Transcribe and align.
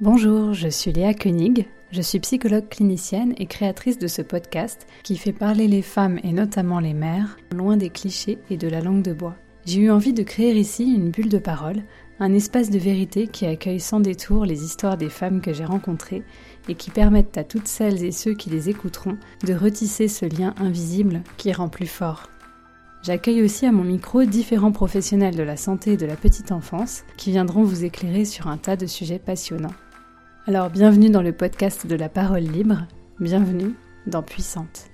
Bonjour, 0.00 0.52
je 0.52 0.68
suis 0.68 0.90
Léa 0.92 1.14
Koenig, 1.14 1.68
je 1.92 2.02
suis 2.02 2.18
psychologue 2.18 2.68
clinicienne 2.68 3.34
et 3.36 3.46
créatrice 3.46 3.98
de 3.98 4.08
ce 4.08 4.22
podcast 4.22 4.86
qui 5.04 5.16
fait 5.16 5.32
parler 5.32 5.68
les 5.68 5.82
femmes 5.82 6.18
et 6.24 6.32
notamment 6.32 6.80
les 6.80 6.94
mères 6.94 7.36
loin 7.54 7.76
des 7.76 7.90
clichés 7.90 8.38
et 8.50 8.56
de 8.56 8.66
la 8.68 8.80
langue 8.80 9.02
de 9.02 9.12
bois. 9.12 9.36
J'ai 9.64 9.80
eu 9.80 9.90
envie 9.90 10.12
de 10.12 10.24
créer 10.24 10.56
ici 10.56 10.92
une 10.92 11.10
bulle 11.10 11.28
de 11.28 11.38
parole, 11.38 11.84
un 12.18 12.34
espace 12.34 12.70
de 12.70 12.78
vérité 12.78 13.28
qui 13.28 13.46
accueille 13.46 13.78
sans 13.78 14.00
détour 14.00 14.44
les 14.44 14.64
histoires 14.64 14.96
des 14.96 15.10
femmes 15.10 15.40
que 15.40 15.52
j'ai 15.52 15.64
rencontrées 15.64 16.24
et 16.68 16.74
qui 16.74 16.90
permettent 16.90 17.38
à 17.38 17.44
toutes 17.44 17.68
celles 17.68 18.02
et 18.02 18.12
ceux 18.12 18.34
qui 18.34 18.50
les 18.50 18.70
écouteront 18.70 19.18
de 19.44 19.54
retisser 19.54 20.08
ce 20.08 20.24
lien 20.24 20.54
invisible 20.58 21.22
qui 21.36 21.52
rend 21.52 21.68
plus 21.68 21.86
fort. 21.86 22.31
J'accueille 23.02 23.42
aussi 23.42 23.66
à 23.66 23.72
mon 23.72 23.82
micro 23.82 24.22
différents 24.22 24.70
professionnels 24.70 25.34
de 25.34 25.42
la 25.42 25.56
santé 25.56 25.94
et 25.94 25.96
de 25.96 26.06
la 26.06 26.14
petite 26.14 26.52
enfance 26.52 27.02
qui 27.16 27.32
viendront 27.32 27.64
vous 27.64 27.84
éclairer 27.84 28.24
sur 28.24 28.46
un 28.46 28.58
tas 28.58 28.76
de 28.76 28.86
sujets 28.86 29.18
passionnants. 29.18 29.74
Alors 30.46 30.70
bienvenue 30.70 31.10
dans 31.10 31.20
le 31.20 31.32
podcast 31.32 31.84
de 31.84 31.96
la 31.96 32.08
parole 32.08 32.44
libre, 32.44 32.86
bienvenue 33.18 33.74
dans 34.06 34.22
Puissante. 34.22 34.88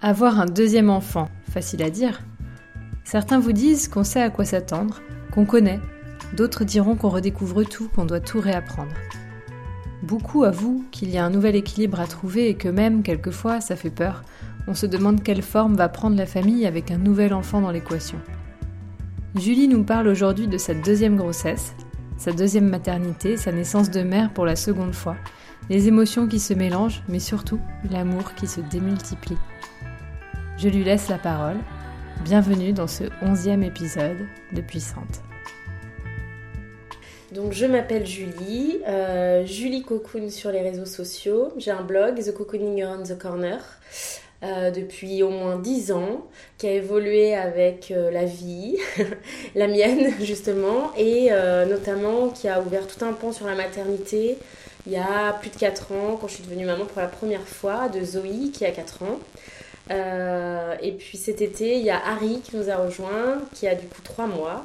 Avoir 0.00 0.38
un 0.38 0.46
deuxième 0.46 0.88
enfant, 0.88 1.28
facile 1.50 1.82
à 1.82 1.90
dire. 1.90 2.20
Certains 3.02 3.40
vous 3.40 3.52
disent 3.52 3.88
qu'on 3.88 4.04
sait 4.04 4.22
à 4.22 4.30
quoi 4.30 4.44
s'attendre, 4.44 5.00
qu'on 5.32 5.46
connaît, 5.46 5.80
d'autres 6.32 6.62
diront 6.62 6.94
qu'on 6.94 7.08
redécouvre 7.08 7.64
tout, 7.64 7.88
qu'on 7.88 8.04
doit 8.04 8.20
tout 8.20 8.38
réapprendre. 8.38 8.94
Beaucoup 10.04 10.44
avouent 10.44 10.84
qu'il 10.92 11.10
y 11.10 11.18
a 11.18 11.24
un 11.24 11.30
nouvel 11.30 11.56
équilibre 11.56 11.98
à 11.98 12.06
trouver 12.06 12.50
et 12.50 12.54
que 12.54 12.68
même, 12.68 13.02
quelquefois, 13.02 13.60
ça 13.60 13.74
fait 13.74 13.90
peur, 13.90 14.22
on 14.68 14.74
se 14.74 14.86
demande 14.86 15.22
quelle 15.22 15.42
forme 15.42 15.76
va 15.76 15.88
prendre 15.88 16.16
la 16.16 16.26
famille 16.26 16.66
avec 16.66 16.90
un 16.90 16.98
nouvel 16.98 17.32
enfant 17.32 17.62
dans 17.62 17.70
l'équation. 17.70 18.20
Julie 19.34 19.66
nous 19.66 19.82
parle 19.82 20.08
aujourd'hui 20.08 20.46
de 20.46 20.58
sa 20.58 20.74
deuxième 20.74 21.16
grossesse, 21.16 21.74
sa 22.18 22.32
deuxième 22.32 22.68
maternité, 22.68 23.38
sa 23.38 23.50
naissance 23.50 23.90
de 23.90 24.02
mère 24.02 24.30
pour 24.32 24.44
la 24.44 24.56
seconde 24.56 24.94
fois, 24.94 25.16
les 25.70 25.88
émotions 25.88 26.28
qui 26.28 26.38
se 26.38 26.52
mélangent, 26.52 27.02
mais 27.08 27.18
surtout 27.18 27.58
l'amour 27.90 28.34
qui 28.34 28.46
se 28.46 28.60
démultiplie. 28.60 29.38
Je 30.58 30.68
lui 30.68 30.84
laisse 30.84 31.08
la 31.08 31.18
parole. 31.18 31.56
Bienvenue 32.24 32.72
dans 32.72 32.88
ce 32.88 33.04
onzième 33.22 33.62
épisode 33.62 34.18
de 34.52 34.60
Puissante. 34.60 35.22
Donc 37.32 37.52
je 37.52 37.64
m'appelle 37.64 38.06
Julie, 38.06 38.80
euh, 38.86 39.46
Julie 39.46 39.82
Cocoon 39.82 40.28
sur 40.30 40.50
les 40.50 40.60
réseaux 40.60 40.86
sociaux. 40.86 41.52
J'ai 41.56 41.70
un 41.70 41.82
blog, 41.82 42.18
The 42.22 42.34
Cocooning 42.34 42.82
Around 42.82 43.08
the 43.08 43.18
Corner. 43.18 43.60
Euh, 44.44 44.70
depuis 44.70 45.24
au 45.24 45.30
moins 45.30 45.56
10 45.56 45.90
ans, 45.90 46.24
qui 46.58 46.68
a 46.68 46.72
évolué 46.72 47.34
avec 47.34 47.90
euh, 47.90 48.08
la 48.12 48.24
vie, 48.24 48.76
la 49.56 49.66
mienne 49.66 50.12
justement, 50.20 50.92
et 50.96 51.32
euh, 51.32 51.66
notamment 51.66 52.28
qui 52.28 52.46
a 52.46 52.60
ouvert 52.60 52.86
tout 52.86 53.04
un 53.04 53.14
pan 53.14 53.32
sur 53.32 53.48
la 53.48 53.56
maternité 53.56 54.38
il 54.86 54.92
y 54.92 54.96
a 54.96 55.32
plus 55.32 55.50
de 55.50 55.56
4 55.56 55.92
ans, 55.92 56.18
quand 56.20 56.28
je 56.28 56.34
suis 56.34 56.44
devenue 56.44 56.64
maman 56.64 56.86
pour 56.86 57.02
la 57.02 57.08
première 57.08 57.46
fois, 57.46 57.88
de 57.88 58.02
Zoé 58.02 58.50
qui 58.52 58.64
a 58.64 58.70
4 58.70 59.02
ans. 59.02 59.18
et 60.80 60.92
puis 60.92 61.18
cet 61.18 61.42
été, 61.42 61.76
il 61.76 61.84
y 61.84 61.90
a 61.90 62.00
Harry 62.06 62.40
qui 62.40 62.56
nous 62.56 62.70
a 62.70 62.76
rejoint, 62.76 63.42
qui 63.54 63.66
a 63.66 63.74
du 63.74 63.86
coup 63.86 64.00
3 64.02 64.28
mois. 64.28 64.64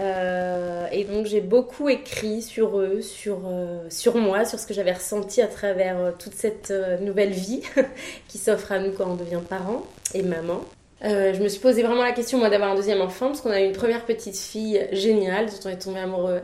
Euh, 0.00 0.86
et 0.90 1.04
donc 1.04 1.26
j'ai 1.26 1.40
beaucoup 1.40 1.88
écrit 1.88 2.42
sur 2.42 2.78
eux, 2.80 3.00
sur, 3.00 3.42
euh, 3.46 3.78
sur 3.90 4.16
moi, 4.16 4.44
sur 4.44 4.58
ce 4.58 4.66
que 4.66 4.74
j'avais 4.74 4.92
ressenti 4.92 5.40
à 5.40 5.46
travers 5.46 5.98
euh, 5.98 6.10
toute 6.18 6.34
cette 6.34 6.72
nouvelle 7.00 7.30
vie 7.30 7.62
qui 8.28 8.38
s'offre 8.38 8.72
à 8.72 8.78
nous 8.78 8.92
quand 8.92 9.06
on 9.08 9.14
devient 9.14 9.40
parent 9.48 9.84
et 10.14 10.22
maman. 10.22 10.60
je 11.02 11.40
me 11.40 11.48
suis 11.48 11.60
posé 11.60 11.82
vraiment 11.82 12.02
la 12.02 12.12
question 12.12 12.38
moi 12.38 12.50
d'avoir 12.50 12.72
un 12.72 12.74
deuxième 12.74 13.00
enfant 13.00 13.28
parce 13.28 13.40
qu'on 13.40 13.50
a 13.50 13.60
eu 13.60 13.66
une 13.66 13.72
première 13.72 14.04
petite 14.04 14.36
fille 14.36 14.86
géniale 14.90 15.46
dont 15.46 15.68
on 15.68 15.68
est 15.68 15.78
tombé 15.78 16.00
amoureux 16.00 16.40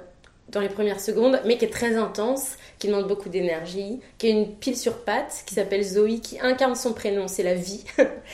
dans 0.50 0.60
les 0.60 0.68
premières 0.68 1.00
secondes, 1.00 1.40
mais 1.44 1.56
qui 1.56 1.64
est 1.64 1.70
très 1.70 1.96
intense, 1.96 2.56
qui 2.78 2.88
demande 2.88 3.06
beaucoup 3.06 3.28
d'énergie, 3.28 4.00
qui 4.18 4.28
est 4.28 4.30
une 4.30 4.54
pile 4.54 4.76
sur 4.76 5.04
pattes, 5.04 5.44
qui 5.46 5.54
s'appelle 5.54 5.82
Zoé, 5.82 6.18
qui 6.18 6.40
incarne 6.40 6.74
son 6.74 6.92
prénom, 6.92 7.28
c'est 7.28 7.42
la 7.42 7.54
vie. 7.54 7.84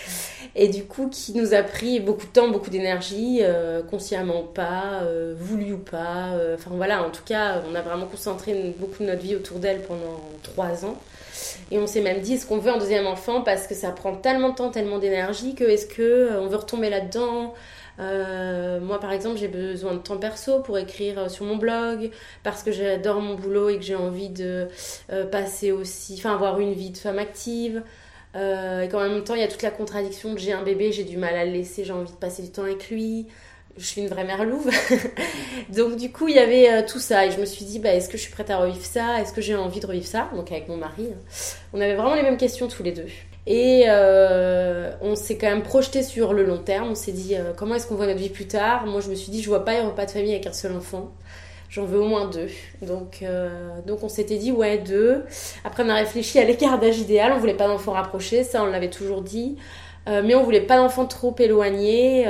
et 0.55 0.69
du 0.69 0.85
coup, 0.85 1.09
qui 1.09 1.35
nous 1.35 1.53
a 1.53 1.63
pris 1.63 2.01
beaucoup 2.01 2.27
de 2.27 2.33
temps, 2.33 2.49
beaucoup 2.49 2.71
d'énergie, 2.71 3.41
euh, 3.43 3.83
consciemment 3.83 4.43
ou 4.43 4.47
pas, 4.47 5.03
euh, 5.03 5.35
voulu 5.39 5.75
ou 5.75 5.79
pas. 5.79 6.33
Euh, 6.35 6.55
enfin 6.55 6.71
voilà, 6.75 7.05
en 7.05 7.11
tout 7.11 7.25
cas, 7.25 7.63
on 7.71 7.75
a 7.75 7.83
vraiment 7.83 8.07
concentré 8.07 8.75
beaucoup 8.79 9.03
de 9.03 9.09
notre 9.09 9.23
vie 9.23 9.37
autour 9.37 9.59
d'elle 9.59 9.83
pendant 9.83 10.21
trois 10.43 10.85
ans. 10.85 10.97
Et 11.71 11.79
on 11.79 11.87
s'est 11.87 12.01
même 12.01 12.21
dit, 12.21 12.35
est-ce 12.35 12.47
qu'on 12.47 12.59
veut 12.59 12.73
un 12.73 12.79
deuxième 12.79 13.07
enfant 13.07 13.43
parce 13.43 13.67
que 13.67 13.75
ça 13.75 13.91
prend 13.91 14.15
tellement 14.15 14.51
de 14.51 14.55
temps, 14.55 14.71
tellement 14.71 14.99
d'énergie 14.99 15.55
que 15.55 15.65
est-ce 15.65 15.87
que 15.87 16.39
on 16.39 16.47
veut 16.47 16.57
retomber 16.57 16.89
là-dedans? 16.89 17.53
Euh, 17.99 18.81
moi, 18.81 19.01
par 19.01 19.13
exemple, 19.13 19.39
j'ai 19.39 19.49
besoin 19.49 19.95
de 19.95 19.99
temps 19.99 20.19
perso 20.19 20.61
pour 20.61 20.79
écrire 20.79 21.19
euh, 21.19 21.29
sur 21.29 21.45
mon 21.45 21.57
blog, 21.57 22.11
parce 22.43 22.63
que 22.63 22.73
j'adore 22.73 23.21
mon 23.21 23.35
boulot 23.35 23.71
et 23.71 23.77
que 23.77 23.85
j'ai 23.85 23.97
envie 23.97 24.29
de 24.29 24.69
euh, 25.11 25.25
passer 25.27 25.73
aussi, 25.73 26.15
enfin, 26.19 26.35
avoir 26.35 26.61
une 26.61 26.73
vie 26.73 26.91
de 26.91 26.99
femme 26.99 27.19
active. 27.19 27.83
et 28.35 28.89
qu'en 28.91 29.01
même 29.01 29.25
temps, 29.25 29.35
il 29.35 29.41
y 29.41 29.45
a 29.45 29.49
toute 29.49 29.63
la 29.63 29.71
contradiction 29.71 30.35
de 30.35 30.39
j'ai 30.39 30.53
un 30.53 30.63
bébé, 30.63 30.93
j'ai 30.93 31.05
du 31.05 31.17
mal 31.17 31.35
à 31.37 31.45
le 31.45 31.53
laisser, 31.53 31.85
j'ai 31.85 31.93
envie 31.93 32.11
de 32.11 32.17
passer 32.17 32.43
du 32.43 32.51
temps 32.51 32.65
avec 32.65 32.91
lui. 32.91 33.27
Je 33.79 33.85
suis 33.85 34.01
une 34.01 34.09
vraie 34.09 34.25
mère 34.25 34.45
louve. 34.45 34.71
Donc, 35.75 35.97
du 35.97 36.11
coup, 36.11 36.29
il 36.29 36.37
y 36.37 36.39
avait 36.39 36.85
tout 36.87 36.99
ça. 36.99 37.27
Et 37.27 37.31
je 37.31 37.39
me 37.39 37.45
suis 37.45 37.65
dit, 37.67 37.79
bah, 37.79 37.95
est-ce 37.95 38.09
que 38.09 38.17
je 38.17 38.23
suis 38.23 38.33
prête 38.33 38.51
à 38.51 38.59
revivre 38.59 38.85
ça? 38.85 39.21
Est-ce 39.21 39.35
que 39.35 39.43
j'ai 39.43 39.55
envie 39.55 39.81
de 39.81 39.87
revivre 39.87 40.07
ça? 40.07 40.31
Donc, 40.35 40.51
avec 40.51 40.69
mon 40.69 40.79
mari. 40.79 41.09
Hein. 41.13 41.19
On 41.75 41.81
avait 41.81 41.95
vraiment 41.95 42.15
les 42.15 42.23
mêmes 42.23 42.39
questions 42.39 42.69
tous 42.69 42.83
les 42.83 42.93
deux. 42.93 43.09
Et 43.47 43.85
euh, 43.89 44.91
on 45.01 45.15
s'est 45.15 45.39
quand 45.39 45.47
même 45.47 45.63
projeté 45.63 46.03
sur 46.03 46.33
le 46.33 46.45
long 46.45 46.59
terme. 46.59 46.89
On 46.91 46.95
s'est 46.95 47.13
dit 47.13 47.37
euh, 47.37 47.53
comment 47.57 47.77
est-ce 47.77 47.87
qu'on 47.87 47.95
voit 47.95 48.07
notre 48.07 48.19
vie 48.19 48.29
plus 48.29 48.49
tard? 48.49 48.87
Moi, 48.87 49.01
je 49.01 49.09
me 49.09 49.15
suis 49.15 49.31
dit 49.31 49.43
je 49.43 49.49
vois 49.49 49.65
pas 49.65 49.73
un 49.81 49.87
repas 49.87 50.07
de 50.07 50.11
famille 50.11 50.33
avec 50.33 50.47
un 50.47 50.53
seul 50.53 50.73
enfant. 50.73 51.13
J'en 51.69 51.85
veux 51.85 52.01
au 52.01 52.07
moins 52.07 52.29
deux. 52.29 52.49
Donc, 52.83 53.21
euh, 53.23 53.81
donc 53.87 54.03
on 54.03 54.09
s'était 54.09 54.37
dit 54.37 54.51
ouais 54.51 54.79
deux. 54.79 55.25
Après, 55.65 55.85
on 55.85 55.89
a 55.89 55.95
réfléchi 55.95 56.39
à 56.39 56.45
l'écart 56.45 56.79
d'âge 56.81 56.99
idéal. 56.99 57.33
On 57.33 57.39
voulait 57.39 57.55
pas 57.55 57.69
d'enfants 57.69 57.93
rapprochés, 57.93 58.43
ça 58.43 58.63
on 58.63 58.67
l'avait 58.67 58.91
toujours 58.91 59.23
dit. 59.23 59.57
mais 60.07 60.35
on 60.35 60.43
voulait 60.43 60.61
pas 60.61 60.77
d'enfants 60.79 61.07
trop 61.07 61.35
éloignés. 61.39 62.25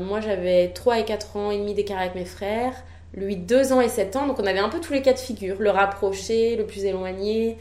moi, 0.00 0.20
j'avais 0.20 0.68
3 0.68 1.00
et 1.00 1.04
4 1.04 1.36
ans 1.36 1.50
et 1.50 1.58
demi 1.58 1.74
d'écart 1.74 1.98
avec 1.98 2.14
mes 2.14 2.24
frères 2.24 2.74
lui 3.14 3.36
2 3.36 3.72
ans 3.72 3.80
et 3.80 3.88
7 3.88 4.16
ans, 4.16 4.26
donc 4.26 4.38
on 4.38 4.46
avait 4.46 4.60
un 4.60 4.68
peu 4.68 4.80
tous 4.80 4.92
les 4.92 5.02
cas 5.02 5.12
de 5.12 5.18
figure, 5.18 5.56
le 5.58 5.70
rapproché, 5.70 6.56
le 6.56 6.64
plus 6.64 6.84
éloigné, 6.84 7.58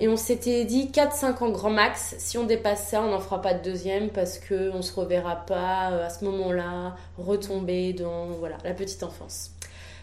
et 0.00 0.08
on 0.08 0.16
s'était 0.16 0.64
dit 0.64 0.90
4-5 0.92 1.44
ans 1.44 1.50
grand 1.50 1.70
max, 1.70 2.16
si 2.18 2.36
on 2.36 2.44
dépasse 2.44 2.88
ça, 2.88 3.02
on 3.02 3.10
n'en 3.10 3.20
fera 3.20 3.40
pas 3.40 3.54
de 3.54 3.62
deuxième 3.62 4.08
parce 4.10 4.38
qu'on 4.38 4.76
ne 4.76 4.82
se 4.82 4.92
reverra 4.98 5.36
pas 5.36 5.92
euh, 5.92 6.06
à 6.06 6.10
ce 6.10 6.24
moment-là 6.24 6.96
retomber 7.16 7.92
dans 7.92 8.26
voilà, 8.26 8.56
la 8.64 8.74
petite 8.74 9.02
enfance. 9.02 9.52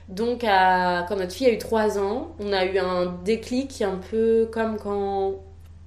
Donc 0.07 0.41
quand 0.41 1.15
notre 1.15 1.33
fille 1.33 1.47
a 1.47 1.51
eu 1.51 1.57
3 1.57 1.97
ans, 1.97 2.35
on 2.39 2.53
a 2.53 2.63
eu 2.65 2.77
un 2.77 3.07
déclic 3.23 3.81
un 3.81 3.99
peu 4.11 4.47
comme 4.51 4.77
quand 4.77 5.33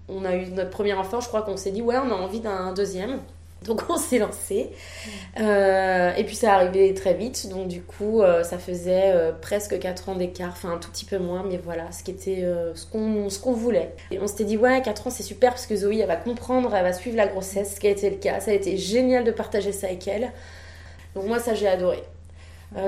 on 0.08 0.24
a 0.24 0.34
eu 0.34 0.46
notre 0.46 0.70
premier 0.70 0.94
enfant, 0.94 1.20
je 1.20 1.28
crois 1.28 1.42
qu'on 1.42 1.56
s'est 1.56 1.70
dit 1.70 1.82
ouais 1.82 1.96
on 1.98 2.10
a 2.10 2.14
envie 2.14 2.40
d'un 2.40 2.72
deuxième. 2.72 3.20
Donc 3.64 3.82
on 3.88 3.96
s'est 3.96 4.18
lancé. 4.18 4.70
Euh, 5.40 6.14
et 6.14 6.24
puis 6.24 6.36
ça 6.36 6.54
arrivait 6.54 6.94
très 6.94 7.14
vite. 7.14 7.48
Donc 7.48 7.68
du 7.68 7.82
coup, 7.82 8.22
euh, 8.22 8.42
ça 8.44 8.58
faisait 8.58 9.12
euh, 9.12 9.32
presque 9.32 9.78
4 9.78 10.10
ans 10.10 10.14
d'écart. 10.14 10.50
Enfin 10.52 10.72
un 10.72 10.78
tout 10.78 10.90
petit 10.90 11.04
peu 11.04 11.18
moins. 11.18 11.44
Mais 11.48 11.58
voilà, 11.62 11.90
ce 11.92 12.02
qui 12.02 12.10
était 12.10 12.44
ce 12.74 12.86
qu'on 12.86 13.52
voulait. 13.52 13.94
Et 14.10 14.20
on 14.20 14.26
s'était 14.26 14.44
dit, 14.44 14.56
ouais, 14.56 14.80
4 14.82 15.08
ans 15.08 15.10
c'est 15.10 15.22
super 15.22 15.50
parce 15.50 15.66
que 15.66 15.76
Zoé, 15.76 15.98
elle 15.98 16.06
va 16.06 16.16
comprendre, 16.16 16.74
elle 16.74 16.84
va 16.84 16.92
suivre 16.92 17.16
la 17.16 17.26
grossesse. 17.26 17.74
Ce 17.74 17.80
qui 17.80 17.88
a 17.88 17.90
été 17.90 18.10
le 18.10 18.16
cas. 18.16 18.40
Ça 18.40 18.52
a 18.52 18.54
été 18.54 18.76
génial 18.76 19.24
de 19.24 19.32
partager 19.32 19.72
ça 19.72 19.88
avec 19.88 20.06
elle. 20.06 20.32
Donc 21.14 21.26
moi, 21.26 21.38
ça 21.38 21.54
j'ai 21.54 21.68
adoré. 21.68 22.02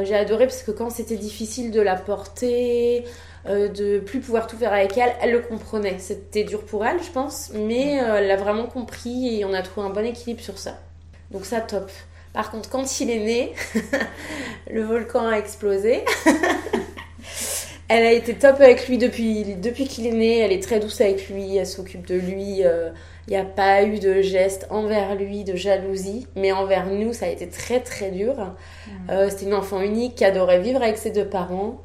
j'ai 0.03 0.15
adoré 0.15 0.47
parce 0.47 0.63
que 0.63 0.71
quand 0.71 0.91
c'était 0.91 1.17
difficile 1.17 1.73
de 1.73 1.81
la 1.81 1.97
porter, 1.97 3.05
euh, 3.47 3.69
de 3.69 3.99
plus 3.99 4.21
pouvoir 4.21 4.47
tout 4.47 4.57
faire 4.57 4.73
avec 4.73 4.97
elle. 4.99 5.15
Elle 5.21 5.33
le 5.33 5.41
comprenait. 5.41 5.99
C'était 5.99 6.45
dur 6.45 6.65
pour 6.65 6.85
elle, 6.85 7.03
je 7.03 7.11
pense, 7.11 7.51
mais 7.55 8.03
euh, 8.03 8.17
elle 8.17 8.27
l'a 8.27 8.37
vraiment 8.37 8.67
compris 8.67 9.39
et 9.39 9.45
on 9.45 9.53
a 9.53 9.63
trouvé 9.63 9.87
un 9.87 9.91
bon 9.91 10.05
équilibre 10.05 10.41
sur 10.41 10.59
ça. 10.59 10.79
Donc 11.31 11.45
ça, 11.45 11.61
top. 11.61 11.91
Par 12.33 12.51
contre, 12.51 12.69
quand 12.69 13.01
il 13.01 13.11
est 13.11 13.19
né, 13.19 13.55
le 14.71 14.83
volcan 14.83 15.27
a 15.27 15.37
explosé. 15.37 16.05
elle 17.91 18.07
a 18.07 18.13
été 18.13 18.35
top 18.35 18.61
avec 18.61 18.87
lui 18.89 18.99
depuis, 18.99 19.57
depuis 19.57 19.87
qu'il 19.89 20.07
est 20.07 20.13
né. 20.13 20.39
Elle 20.39 20.53
est 20.53 20.63
très 20.63 20.79
douce 20.79 21.01
avec 21.01 21.29
lui. 21.29 21.57
Elle 21.57 21.67
s'occupe 21.67 22.07
de 22.07 22.15
lui. 22.15 22.59
Il 22.59 22.65
euh, 22.65 22.91
n'y 23.29 23.37
a 23.37 23.45
pas 23.45 23.83
eu 23.83 23.99
de 23.99 24.23
geste 24.23 24.69
envers 24.71 25.17
lui, 25.17 25.43
de 25.43 25.57
jalousie. 25.57 26.29
Mais 26.37 26.53
envers 26.53 26.87
nous, 26.87 27.13
ça 27.13 27.27
a 27.27 27.29
été 27.29 27.49
très 27.49 27.81
très 27.81 28.13
dur. 28.13 28.35
Mm. 28.87 29.29
C'était 29.29 29.47
une 29.47 29.55
enfant 29.55 29.81
unique 29.81 30.15
qui 30.15 30.25
adorait 30.25 30.61
vivre 30.61 30.81
avec 30.81 30.99
ses 30.99 31.11
deux 31.11 31.27
parents 31.27 31.81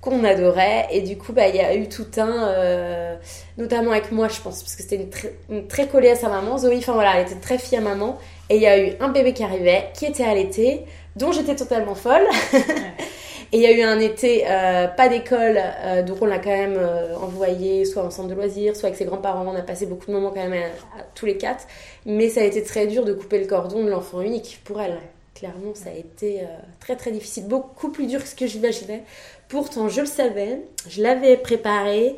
qu'on 0.00 0.22
adorait. 0.22 0.86
Et 0.92 1.00
du 1.00 1.18
coup, 1.18 1.32
bah, 1.32 1.48
il 1.48 1.56
y 1.56 1.60
a 1.60 1.74
eu 1.74 1.88
tout 1.88 2.06
un, 2.18 2.48
euh, 2.48 3.16
notamment 3.56 3.90
avec 3.90 4.12
moi, 4.12 4.28
je 4.28 4.40
pense, 4.40 4.62
parce 4.62 4.76
que 4.76 4.82
c'était 4.82 5.08
une, 5.50 5.66
très 5.66 5.88
collée 5.88 6.10
à 6.10 6.14
sa 6.14 6.28
maman. 6.28 6.58
Zoé, 6.58 6.76
enfin 6.78 6.92
voilà, 6.92 7.16
elle 7.16 7.26
était 7.26 7.40
très 7.40 7.58
fille 7.58 7.78
à 7.78 7.80
maman. 7.80 8.16
Et 8.48 8.56
il 8.56 8.62
y 8.62 8.66
a 8.66 8.78
eu 8.78 8.92
un 9.00 9.08
bébé 9.08 9.32
qui 9.32 9.42
arrivait, 9.42 9.88
qui 9.94 10.06
était 10.06 10.24
à 10.24 10.34
l'été, 10.34 10.84
dont 11.16 11.32
j'étais 11.32 11.56
totalement 11.56 11.96
folle. 11.96 12.26
et 13.52 13.56
il 13.56 13.62
y 13.62 13.66
a 13.66 13.72
eu 13.72 13.82
un 13.82 13.98
été, 13.98 14.44
euh, 14.46 14.88
pas 14.88 15.08
d'école, 15.08 15.58
euh, 15.58 16.02
donc 16.02 16.18
on 16.20 16.26
l'a 16.26 16.38
quand 16.38 16.50
même 16.50 16.78
envoyé 17.20 17.84
soit 17.84 18.02
en 18.02 18.10
centre 18.10 18.28
de 18.28 18.34
loisirs, 18.34 18.76
soit 18.76 18.88
avec 18.88 18.98
ses 18.98 19.04
grands-parents. 19.04 19.44
On 19.46 19.56
a 19.56 19.62
passé 19.62 19.86
beaucoup 19.86 20.06
de 20.06 20.12
moments 20.12 20.30
quand 20.30 20.46
même 20.46 20.62
à, 20.98 21.02
tous 21.14 21.26
les 21.26 21.36
quatre. 21.36 21.66
Mais 22.06 22.28
ça 22.28 22.40
a 22.40 22.44
été 22.44 22.62
très 22.62 22.86
dur 22.86 23.04
de 23.04 23.12
couper 23.12 23.38
le 23.38 23.46
cordon 23.46 23.84
de 23.84 23.90
l'enfant 23.90 24.20
unique 24.20 24.60
pour 24.64 24.80
elle 24.80 24.98
clairement, 25.34 25.72
ça 25.72 25.90
a 25.90 25.92
été 25.92 26.40
très 26.80 26.96
très 26.96 27.12
difficile, 27.12 27.46
beaucoup 27.46 27.90
plus 27.90 28.08
dur 28.08 28.20
que 28.20 28.26
ce 28.26 28.34
que 28.34 28.48
j'imaginais 28.48 29.04
Pourtant, 29.48 29.88
je 29.88 30.02
le 30.02 30.06
savais, 30.06 30.60
je 30.88 31.02
l'avais 31.02 31.38
préparé, 31.38 32.16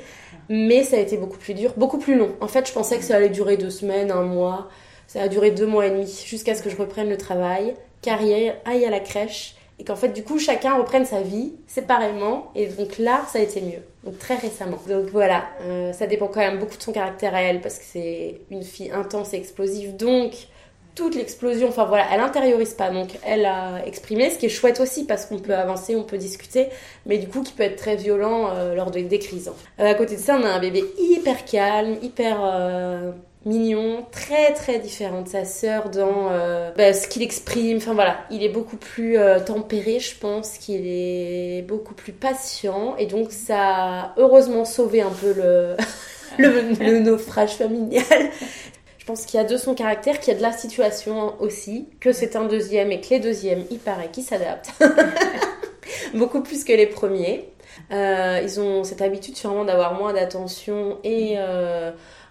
mais 0.48 0.82
ça 0.82 0.96
a 0.96 0.98
été 0.98 1.16
beaucoup 1.16 1.38
plus 1.38 1.54
dur, 1.54 1.72
beaucoup 1.76 1.98
plus 1.98 2.16
long. 2.16 2.34
En 2.40 2.48
fait, 2.48 2.66
je 2.66 2.72
pensais 2.72 2.98
que 2.98 3.04
ça 3.04 3.16
allait 3.16 3.28
durer 3.28 3.56
deux 3.56 3.70
semaines, 3.70 4.10
un 4.10 4.22
mois. 4.22 4.68
Ça 5.06 5.22
a 5.22 5.28
duré 5.28 5.52
deux 5.52 5.66
mois 5.66 5.86
et 5.86 5.90
demi 5.90 6.06
jusqu'à 6.26 6.56
ce 6.56 6.62
que 6.62 6.70
je 6.70 6.76
reprenne 6.76 7.08
le 7.08 7.16
travail, 7.16 7.74
carrière, 8.02 8.56
aille 8.64 8.84
à 8.84 8.90
la 8.90 8.98
crèche 8.98 9.54
et 9.80 9.84
qu'en 9.84 9.96
fait 9.96 10.10
du 10.10 10.22
coup 10.22 10.38
chacun 10.38 10.76
reprenne 10.76 11.06
sa 11.06 11.22
vie 11.22 11.54
séparément. 11.66 12.52
Et 12.54 12.66
donc 12.66 12.98
là 12.98 13.22
ça 13.32 13.38
a 13.38 13.42
été 13.42 13.62
mieux. 13.62 13.82
Donc 14.04 14.18
très 14.18 14.36
récemment. 14.36 14.78
Donc 14.86 15.06
voilà. 15.06 15.44
Euh, 15.62 15.92
ça 15.92 16.06
dépend 16.06 16.28
quand 16.28 16.40
même 16.40 16.58
beaucoup 16.58 16.76
de 16.76 16.82
son 16.82 16.92
caractère 16.92 17.34
à 17.34 17.40
elle 17.40 17.62
parce 17.62 17.78
que 17.78 17.84
c'est 17.84 18.42
une 18.50 18.62
fille 18.62 18.90
intense 18.90 19.32
et 19.32 19.38
explosive. 19.38 19.96
Donc 19.96 20.32
toute 20.94 21.14
l'explosion 21.14 21.68
enfin 21.68 21.86
voilà 21.86 22.04
elle 22.12 22.20
intériorise 22.20 22.74
pas. 22.74 22.90
Donc 22.90 23.08
elle 23.24 23.46
a 23.46 23.82
exprimé 23.86 24.28
ce 24.28 24.38
qui 24.38 24.46
est 24.46 24.50
chouette 24.50 24.80
aussi 24.80 25.06
parce 25.06 25.24
qu'on 25.24 25.38
peut 25.38 25.54
avancer 25.54 25.96
on 25.96 26.04
peut 26.04 26.18
discuter 26.18 26.66
mais 27.06 27.16
du 27.16 27.26
coup 27.26 27.42
qui 27.42 27.54
peut 27.54 27.62
être 27.62 27.76
très 27.76 27.96
violent 27.96 28.50
euh, 28.52 28.74
lors 28.74 28.90
de, 28.90 29.00
des 29.00 29.18
crises 29.18 29.50
euh, 29.80 29.90
à 29.90 29.94
côté 29.94 30.16
de 30.16 30.20
ça 30.20 30.36
on 30.38 30.44
a 30.44 30.48
un 30.48 30.60
bébé 30.60 30.84
hyper 30.98 31.46
calme 31.46 31.96
hyper 32.02 32.40
mignon, 33.46 34.04
très 34.12 34.52
très 34.52 34.78
différent 34.78 35.22
de 35.22 35.28
sa 35.28 35.44
sœur 35.44 35.90
dans 35.90 36.28
euh, 36.30 36.70
bah, 36.76 36.92
ce 36.92 37.08
qu'il 37.08 37.22
exprime. 37.22 37.78
Enfin 37.78 37.94
voilà, 37.94 38.18
il 38.30 38.42
est 38.42 38.48
beaucoup 38.48 38.76
plus 38.76 39.18
euh, 39.18 39.40
tempéré, 39.40 39.98
je 39.98 40.16
pense 40.18 40.58
qu'il 40.58 40.86
est 40.86 41.62
beaucoup 41.62 41.94
plus 41.94 42.12
patient 42.12 42.96
et 42.96 43.06
donc 43.06 43.32
ça 43.32 43.58
a 43.58 44.14
heureusement 44.18 44.64
sauvé 44.64 45.00
un 45.00 45.10
peu 45.10 45.32
le, 45.32 45.76
le, 46.38 47.00
naufrage 47.00 47.52
familial. 47.52 48.04
Je 48.98 49.04
pense 49.06 49.24
qu'il 49.24 49.40
y 49.40 49.42
a 49.42 49.46
de 49.46 49.56
son 49.56 49.74
caractère, 49.74 50.20
qu'il 50.20 50.32
y 50.32 50.36
a 50.36 50.38
de 50.38 50.42
la 50.42 50.52
situation 50.52 51.34
aussi, 51.40 51.88
que 52.00 52.12
c'est 52.12 52.36
un 52.36 52.44
deuxième 52.44 52.92
et 52.92 53.00
que 53.00 53.08
les 53.10 53.20
deuxièmes, 53.20 53.64
il 53.70 53.78
paraît 53.78 54.10
qu'ils 54.12 54.24
s'adaptent. 54.24 54.70
beaucoup 56.14 56.42
plus 56.42 56.64
que 56.64 56.72
les 56.72 56.86
premiers. 56.86 57.48
Euh, 57.92 58.40
ils 58.42 58.60
ont 58.60 58.84
cette 58.84 59.02
habitude 59.02 59.36
sûrement 59.36 59.64
d'avoir 59.64 59.94
moins 59.94 60.12
d'attention 60.12 60.98
et 61.04 61.36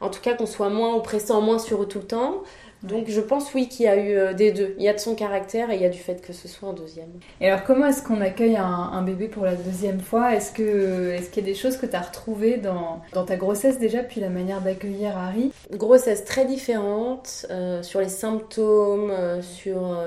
en 0.01 0.09
tout 0.09 0.21
cas 0.21 0.33
qu'on 0.33 0.45
soit 0.45 0.69
moins 0.69 0.95
oppressant, 0.95 1.41
moins 1.41 1.59
sur 1.59 1.81
eux 1.83 1.88
tout 1.88 2.00
le 2.00 2.07
temps. 2.07 2.44
Donc 2.84 3.10
je 3.10 3.20
pense 3.20 3.54
oui 3.54 3.68
qu'il 3.68 3.86
y 3.86 3.90
a 3.90 3.98
eu 3.98 4.12
euh, 4.12 4.34
des 4.34 4.52
deux. 4.52 4.74
Il 4.78 4.84
y 4.84 4.88
a 4.88 4.94
de 4.94 5.00
son 5.00 5.16
caractère 5.16 5.70
et 5.70 5.76
il 5.76 5.81
y 5.81 5.86
a 5.86 5.90
du 5.90 6.00
fait 6.00 6.22
que 6.22 6.31
ce 6.31 6.48
soit 6.48 6.70
un 6.70 6.74
deuxième. 6.74 7.10
Et 7.42 7.50
alors 7.50 7.64
comment 7.66 7.88
est-ce 7.88 8.02
qu'on 8.02 8.22
accueille 8.22 8.56
un, 8.56 9.02
bébé 9.02 9.28
pour 9.28 9.44
la 9.44 9.56
deuxième 9.56 10.00
fois? 10.00 10.36
Est-ce 10.36 10.54
que 10.54 11.12
est-ce 11.12 11.30
qu'il 11.30 11.46
y 11.46 11.50
a 11.50 11.52
des 11.52 11.58
choses 11.58 11.78
que 11.78 11.86
tu 11.86 11.96
as 11.96 12.02
retrouvées 12.02 12.58
dans, 12.58 13.02
dans 13.14 13.26
ta 13.26 13.36
grossesse 13.36 13.80
déjà, 13.80 14.04
puis 14.04 14.22
la 14.22 14.30
manière 14.30 14.62
d'accueillir 14.62 15.18
Harry? 15.18 15.52
Grossesse 15.72 16.24
très 16.24 16.46
différente 16.46 17.46
euh, 17.50 17.84
sur 17.84 18.00
les 18.00 18.10
symptômes, 18.10 19.12
euh, 19.12 19.42
sur 19.42 19.98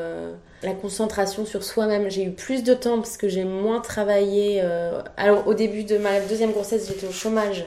la 0.62 0.72
concentration 0.72 1.44
sur 1.44 1.64
soi-même. 1.64 2.10
J'ai 2.10 2.24
eu 2.24 2.30
plus 2.30 2.62
de 2.62 2.72
temps 2.72 2.96
parce 2.96 3.16
que 3.16 3.28
j'ai 3.28 3.44
moins 3.44 3.80
travaillé. 3.80 4.62
Alors 5.16 5.46
au 5.46 5.54
début 5.54 5.84
de 5.84 5.98
ma 5.98 6.20
deuxième 6.20 6.52
grossesse 6.52 6.88
j'étais 6.88 7.06
au 7.06 7.12
chômage. 7.12 7.66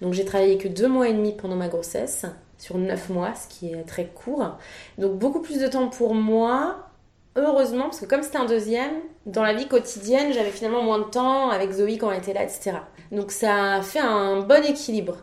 Donc 0.00 0.12
j'ai 0.12 0.24
travaillé 0.24 0.58
que 0.58 0.68
deux 0.68 0.88
mois 0.88 1.08
et 1.08 1.12
demi 1.12 1.32
pendant 1.32 1.56
ma 1.56 1.68
grossesse, 1.68 2.26
sur 2.58 2.78
neuf 2.78 3.08
mois, 3.08 3.34
ce 3.34 3.48
qui 3.48 3.72
est 3.72 3.82
très 3.84 4.06
court. 4.06 4.56
Donc 4.98 5.18
beaucoup 5.18 5.40
plus 5.40 5.58
de 5.58 5.66
temps 5.66 5.88
pour 5.88 6.14
moi, 6.14 6.88
heureusement, 7.36 7.84
parce 7.84 8.00
que 8.00 8.06
comme 8.06 8.22
c'était 8.22 8.38
un 8.38 8.46
deuxième, 8.46 8.92
dans 9.26 9.42
la 9.42 9.54
vie 9.54 9.68
quotidienne, 9.68 10.32
j'avais 10.32 10.50
finalement 10.50 10.82
moins 10.82 10.98
de 10.98 11.04
temps 11.04 11.50
avec 11.50 11.72
Zoé 11.72 11.98
quand 11.98 12.10
elle 12.10 12.18
était 12.18 12.32
là, 12.32 12.42
etc. 12.42 12.72
Donc 13.12 13.30
ça 13.30 13.80
fait 13.82 14.00
un 14.00 14.40
bon 14.40 14.64
équilibre. 14.64 15.16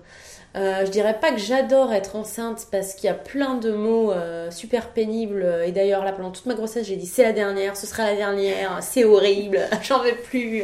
Euh, 0.55 0.85
je 0.85 0.91
dirais 0.91 1.17
pas 1.19 1.31
que 1.31 1.39
j'adore 1.39 1.93
être 1.93 2.15
enceinte 2.15 2.67
parce 2.71 2.93
qu'il 2.93 3.05
y 3.05 3.09
a 3.09 3.15
plein 3.15 3.55
de 3.55 3.71
mots 3.71 4.11
euh, 4.11 4.51
super 4.51 4.89
pénibles. 4.89 5.63
Et 5.65 5.71
d'ailleurs, 5.71 6.03
là, 6.05 6.11
pendant 6.11 6.29
toute 6.29 6.45
ma 6.45 6.53
grossesse, 6.53 6.85
j'ai 6.85 6.95
dit 6.95 7.07
c'est 7.07 7.23
la 7.23 7.33
dernière, 7.33 7.75
ce 7.75 7.87
sera 7.87 8.03
la 8.03 8.15
dernière, 8.15 8.77
c'est 8.81 9.03
horrible, 9.03 9.61
j'en 9.81 10.03
veux 10.03 10.15
plus 10.15 10.63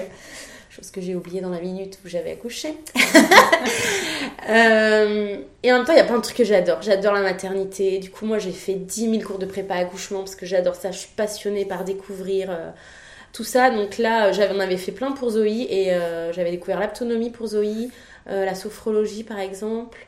ce 0.82 0.92
que 0.92 1.02
j'ai 1.02 1.16
oublié 1.16 1.42
dans 1.42 1.50
la 1.50 1.60
minute 1.60 2.00
où 2.06 2.08
j'avais 2.08 2.32
accouché. 2.32 2.76
Euh, 4.50 5.38
et 5.62 5.72
en 5.72 5.78
même 5.78 5.86
temps, 5.86 5.94
il 5.94 5.98
y 5.98 6.02
a 6.02 6.06
plein 6.06 6.18
de 6.18 6.24
trucs 6.24 6.38
que 6.38 6.44
j'adore. 6.44 6.82
J'adore 6.82 7.14
la 7.14 7.22
maternité. 7.22 8.00
Du 8.00 8.10
coup, 8.10 8.26
moi, 8.26 8.40
j'ai 8.40 8.52
fait 8.52 8.74
10 8.74 9.12
000 9.12 9.22
cours 9.22 9.38
de 9.38 9.46
prépa 9.46 9.76
accouchement 9.76 10.20
parce 10.20 10.34
que 10.34 10.48
j'adore 10.48 10.74
ça. 10.74 10.90
Je 10.90 10.98
suis 10.98 11.12
passionnée 11.16 11.66
par 11.66 11.84
découvrir 11.84 12.50
euh, 12.50 12.72
tout 13.32 13.44
ça. 13.44 13.70
Donc 13.70 14.00
là, 14.00 14.32
j'en 14.32 14.60
avais 14.60 14.78
fait 14.78 14.92
plein 14.92 15.12
pour 15.12 15.30
Zoé 15.32 15.68
et 15.70 15.94
euh, 15.94 16.34
j'avais 16.34 16.50
découvert 16.50 16.80
l'aptonomie 16.80 17.30
pour 17.30 17.46
Zoé, 17.48 17.90
la 18.26 18.56
sophrologie 18.56 19.24
par 19.24 19.40
exemple, 19.40 20.08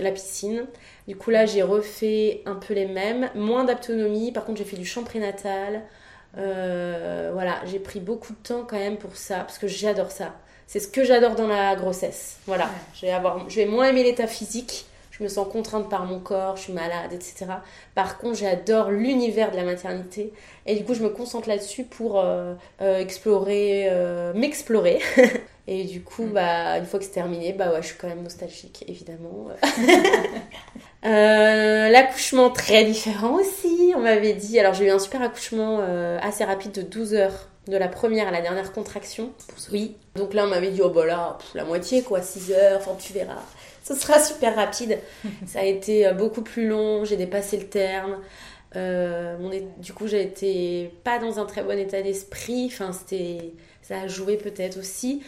la 0.00 0.10
piscine. 0.10 0.64
Du 1.06 1.16
coup, 1.16 1.30
là, 1.30 1.44
j'ai 1.44 1.62
refait 1.62 2.42
un 2.46 2.54
peu 2.54 2.72
les 2.72 2.86
mêmes. 2.86 3.28
Moins 3.34 3.64
d'aptonomie. 3.64 4.32
Par 4.32 4.46
contre, 4.46 4.58
j'ai 4.58 4.64
fait 4.64 4.76
du 4.76 4.86
chant 4.86 5.04
prénatal. 5.04 5.82
Euh, 6.38 7.30
voilà, 7.32 7.60
j'ai 7.64 7.78
pris 7.78 8.00
beaucoup 8.00 8.32
de 8.32 8.38
temps 8.38 8.64
quand 8.66 8.78
même 8.78 8.98
pour 8.98 9.16
ça, 9.16 9.38
parce 9.38 9.58
que 9.58 9.66
j'adore 9.66 10.10
ça. 10.10 10.34
C'est 10.66 10.80
ce 10.80 10.88
que 10.88 11.04
j'adore 11.04 11.34
dans 11.34 11.46
la 11.46 11.76
grossesse. 11.76 12.38
Voilà, 12.46 12.68
je, 12.94 13.06
vais 13.06 13.12
avoir, 13.12 13.48
je 13.48 13.56
vais 13.56 13.66
moins 13.66 13.88
aimer 13.88 14.02
l'état 14.02 14.26
physique, 14.26 14.86
je 15.12 15.22
me 15.22 15.28
sens 15.28 15.48
contrainte 15.50 15.88
par 15.88 16.04
mon 16.04 16.18
corps, 16.18 16.56
je 16.56 16.62
suis 16.62 16.72
malade, 16.72 17.12
etc. 17.12 17.46
Par 17.94 18.18
contre, 18.18 18.38
j'adore 18.38 18.90
l'univers 18.90 19.50
de 19.50 19.56
la 19.56 19.64
maternité, 19.64 20.32
et 20.66 20.74
du 20.74 20.84
coup, 20.84 20.94
je 20.94 21.02
me 21.02 21.08
concentre 21.08 21.48
là-dessus 21.48 21.84
pour 21.84 22.18
euh, 22.18 22.54
euh, 22.82 22.98
explorer, 22.98 23.90
m'explorer. 24.34 25.00
et 25.68 25.84
du 25.84 26.02
coup, 26.02 26.24
mm. 26.24 26.32
bah, 26.32 26.78
une 26.78 26.86
fois 26.86 26.98
que 26.98 27.04
c'est 27.04 27.12
terminé, 27.12 27.52
bah 27.52 27.72
ouais, 27.72 27.82
je 27.82 27.88
suis 27.88 27.96
quand 27.96 28.08
même 28.08 28.22
nostalgique, 28.22 28.84
évidemment. 28.88 29.48
Euh, 31.04 31.88
l'accouchement 31.88 32.50
très 32.50 32.82
différent 32.82 33.34
aussi, 33.34 33.92
on 33.94 34.00
m'avait 34.00 34.32
dit. 34.32 34.58
Alors 34.58 34.74
j'ai 34.74 34.86
eu 34.86 34.90
un 34.90 34.98
super 34.98 35.22
accouchement 35.22 35.78
euh, 35.80 36.18
assez 36.20 36.42
rapide 36.42 36.72
de 36.72 36.82
12 36.82 37.14
heures 37.14 37.48
de 37.68 37.76
la 37.76 37.86
première 37.86 38.26
à 38.26 38.32
la 38.32 38.40
dernière 38.40 38.72
contraction 38.72 39.30
Oui. 39.72 39.94
Donc 40.16 40.34
là 40.34 40.44
on 40.44 40.48
m'avait 40.48 40.70
dit 40.70 40.80
oh 40.82 40.88
bah 40.88 41.06
là 41.06 41.38
la 41.54 41.64
moitié 41.64 42.02
quoi, 42.02 42.22
6 42.22 42.50
heures, 42.50 42.78
enfin 42.78 42.96
tu 42.98 43.12
verras. 43.12 43.42
Ce 43.84 43.94
sera 43.94 44.18
super 44.18 44.56
rapide. 44.56 44.98
Ça 45.46 45.60
a 45.60 45.64
été 45.64 46.08
euh, 46.08 46.12
beaucoup 46.12 46.42
plus 46.42 46.66
long, 46.66 47.04
j'ai 47.04 47.16
dépassé 47.16 47.56
le 47.56 47.66
terme. 47.66 48.16
Mon, 48.74 49.50
du 49.78 49.92
coup 49.92 50.06
j'ai 50.06 50.22
été 50.22 50.90
pas 51.04 51.18
dans 51.18 51.38
un 51.38 51.46
très 51.46 51.62
bon 51.62 51.78
état 51.78 52.02
d'esprit. 52.02 52.66
Enfin 52.66 52.92
c'était 52.92 53.52
ça 53.86 54.00
a 54.00 54.08
joué 54.08 54.36
peut-être 54.36 54.78
aussi. 54.78 55.22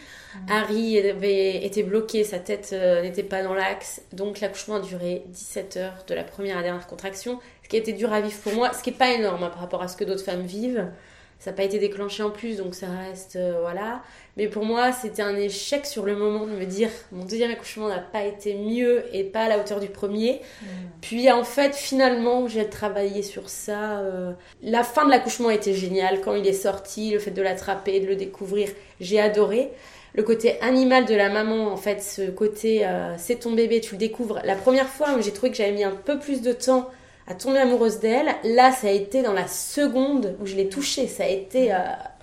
Harry 0.49 0.99
avait 0.99 1.65
été 1.65 1.81
bloqué, 1.81 2.25
sa 2.25 2.39
tête 2.39 2.71
euh, 2.73 3.01
n'était 3.01 3.23
pas 3.23 3.41
dans 3.41 3.53
l'axe, 3.53 4.01
donc 4.11 4.41
l'accouchement 4.41 4.75
a 4.75 4.79
duré 4.81 5.23
17 5.27 5.77
heures 5.77 6.03
de 6.07 6.13
la 6.13 6.25
première 6.25 6.57
à 6.57 6.59
la 6.59 6.67
dernière 6.67 6.87
contraction, 6.87 7.39
ce 7.63 7.69
qui 7.69 7.77
a 7.77 7.79
été 7.79 7.93
dur 7.93 8.11
à 8.11 8.19
vivre 8.19 8.37
pour 8.41 8.53
moi, 8.53 8.73
ce 8.73 8.83
qui 8.83 8.91
n'est 8.91 8.97
pas 8.97 9.11
énorme 9.11 9.43
hein, 9.43 9.49
par 9.49 9.61
rapport 9.61 9.81
à 9.81 9.87
ce 9.87 9.95
que 9.95 10.03
d'autres 10.03 10.25
femmes 10.25 10.45
vivent. 10.45 10.87
Ça 11.39 11.51
n'a 11.51 11.57
pas 11.57 11.63
été 11.63 11.79
déclenché 11.79 12.21
en 12.21 12.31
plus, 12.31 12.57
donc 12.57 12.75
ça 12.75 12.87
reste. 12.87 13.37
Euh, 13.37 13.59
voilà. 13.61 14.01
Mais 14.35 14.47
pour 14.47 14.65
moi, 14.65 14.91
c'était 14.91 15.21
un 15.21 15.35
échec 15.37 15.85
sur 15.85 16.05
le 16.05 16.15
moment 16.15 16.45
de 16.45 16.51
me 16.51 16.65
dire 16.65 16.89
mon 17.13 17.23
deuxième 17.23 17.51
accouchement 17.51 17.87
n'a 17.87 17.99
pas 17.99 18.23
été 18.23 18.55
mieux 18.55 19.05
et 19.13 19.23
pas 19.23 19.43
à 19.43 19.49
la 19.49 19.57
hauteur 19.57 19.79
du 19.79 19.87
premier. 19.87 20.41
Mm. 20.61 20.65
Puis 21.01 21.31
en 21.31 21.45
fait, 21.45 21.75
finalement, 21.75 22.47
j'ai 22.47 22.67
travaillé 22.67 23.23
sur 23.23 23.49
ça. 23.49 23.99
Euh, 23.99 24.33
la 24.61 24.83
fin 24.83 25.05
de 25.05 25.09
l'accouchement 25.09 25.49
était 25.49 25.73
géniale. 25.73 26.19
Quand 26.21 26.35
il 26.35 26.45
est 26.45 26.53
sorti, 26.53 27.11
le 27.11 27.19
fait 27.19 27.31
de 27.31 27.41
l'attraper, 27.41 28.01
de 28.01 28.07
le 28.07 28.17
découvrir, 28.17 28.69
j'ai 28.99 29.19
adoré 29.19 29.71
le 30.15 30.23
côté 30.23 30.59
animal 30.61 31.05
de 31.05 31.15
la 31.15 31.29
maman, 31.29 31.71
en 31.71 31.77
fait, 31.77 32.01
ce 32.01 32.29
côté 32.29 32.85
euh, 32.85 33.13
c'est 33.17 33.39
ton 33.41 33.53
bébé, 33.53 33.79
tu 33.79 33.93
le 33.93 33.99
découvres. 33.99 34.39
La 34.43 34.55
première 34.55 34.87
fois 34.87 35.15
où 35.17 35.21
j'ai 35.21 35.31
trouvé 35.31 35.51
que 35.51 35.57
j'avais 35.57 35.71
mis 35.71 35.83
un 35.83 35.95
peu 35.95 36.19
plus 36.19 36.41
de 36.41 36.51
temps 36.51 36.89
à 37.29 37.35
tomber 37.35 37.59
amoureuse 37.59 37.99
d'elle, 37.99 38.35
là 38.43 38.71
ça 38.71 38.87
a 38.87 38.91
été 38.91 39.21
dans 39.21 39.33
la 39.33 39.47
seconde 39.47 40.35
où 40.41 40.47
je 40.47 40.55
l'ai 40.55 40.67
touchée, 40.67 41.07
ça 41.07 41.23
a 41.23 41.27
été 41.27 41.71
euh, 41.71 41.77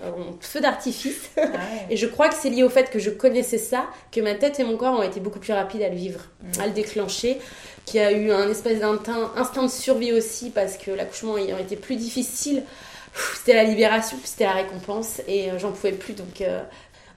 un 0.05 0.35
feu 0.41 0.61
d'artifice. 0.61 1.31
Ah 1.37 1.43
et 1.91 1.97
je 1.97 2.07
crois 2.07 2.29
que 2.29 2.35
c'est 2.35 2.51
lié 2.51 2.65
au 2.65 2.69
fait 2.69 2.91
que 2.91 2.99
je 2.99 3.11
connaissais 3.11 3.59
ça, 3.59 3.87
que 4.11 4.21
ma 4.21 4.35
tête 4.35 4.59
et 4.59 4.65
mon 4.65 4.77
corps 4.77 4.99
ont 4.99 5.03
été 5.03 5.21
beaucoup 5.21 5.39
plus 5.39 5.53
rapides 5.53 5.83
à 5.83 5.89
le 5.89 5.95
vivre, 5.95 6.21
à 6.61 6.67
le 6.67 6.73
déclencher, 6.73 7.39
qu'il 7.85 8.01
y 8.01 8.05
a 8.05 8.11
eu 8.11 8.33
un 8.33 8.51
espèce 8.51 8.81
d'instinct 8.81 9.63
de 9.63 9.69
survie 9.69 10.13
aussi 10.13 10.51
parce 10.51 10.77
que 10.77 10.91
l'accouchement 10.91 11.39
ayant 11.39 11.59
été 11.59 11.77
plus 11.77 11.97
difficile. 11.97 12.65
C'était 13.35 13.55
la 13.55 13.65
libération, 13.65 14.19
c'était 14.25 14.45
la 14.45 14.53
récompense 14.53 15.23
et 15.27 15.51
euh, 15.51 15.59
j'en 15.59 15.71
pouvais 15.71 15.93
plus. 15.93 16.13
Donc 16.13 16.43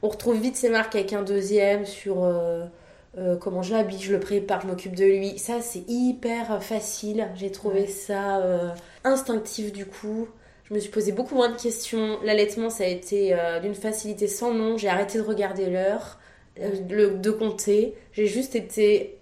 on 0.01 0.10
retrouve 0.10 0.39
vite 0.39 0.55
ses 0.55 0.69
marques 0.69 0.96
avec 0.96 1.13
un 1.13 1.24
deuxième 1.24 1.86
sur 1.86 2.24
euh, 2.24 2.65
euh, 3.17 3.35
comment 3.35 3.61
je 3.61 3.73
l'habille, 3.73 3.99
je 3.99 4.13
le 4.13 4.19
prépare, 4.19 4.61
je 4.61 4.67
m'occupe 4.67 4.95
de 4.95 5.05
lui. 5.05 5.39
Ça, 5.39 5.61
c'est 5.61 5.83
hyper 5.87 6.63
facile. 6.63 7.27
J'ai 7.35 7.51
trouvé 7.51 7.87
ça 7.87 8.39
euh, 8.39 8.69
instinctif 9.03 9.71
du 9.71 9.85
coup. 9.85 10.27
Je 10.65 10.73
me 10.75 10.79
suis 10.79 10.91
posé 10.91 11.11
beaucoup 11.11 11.35
moins 11.35 11.49
de 11.49 11.57
questions. 11.59 12.19
L'allaitement, 12.23 12.69
ça 12.69 12.83
a 12.83 12.87
été 12.87 13.35
d'une 13.63 13.73
facilité 13.73 14.27
sans 14.27 14.53
nom. 14.53 14.77
J'ai 14.77 14.87
arrêté 14.87 15.17
de 15.17 15.23
regarder 15.23 15.65
l'heure, 15.65 16.19
de 16.57 17.31
compter. 17.31 17.95
J'ai 18.11 18.27
juste 18.27 18.55
été 18.55 19.17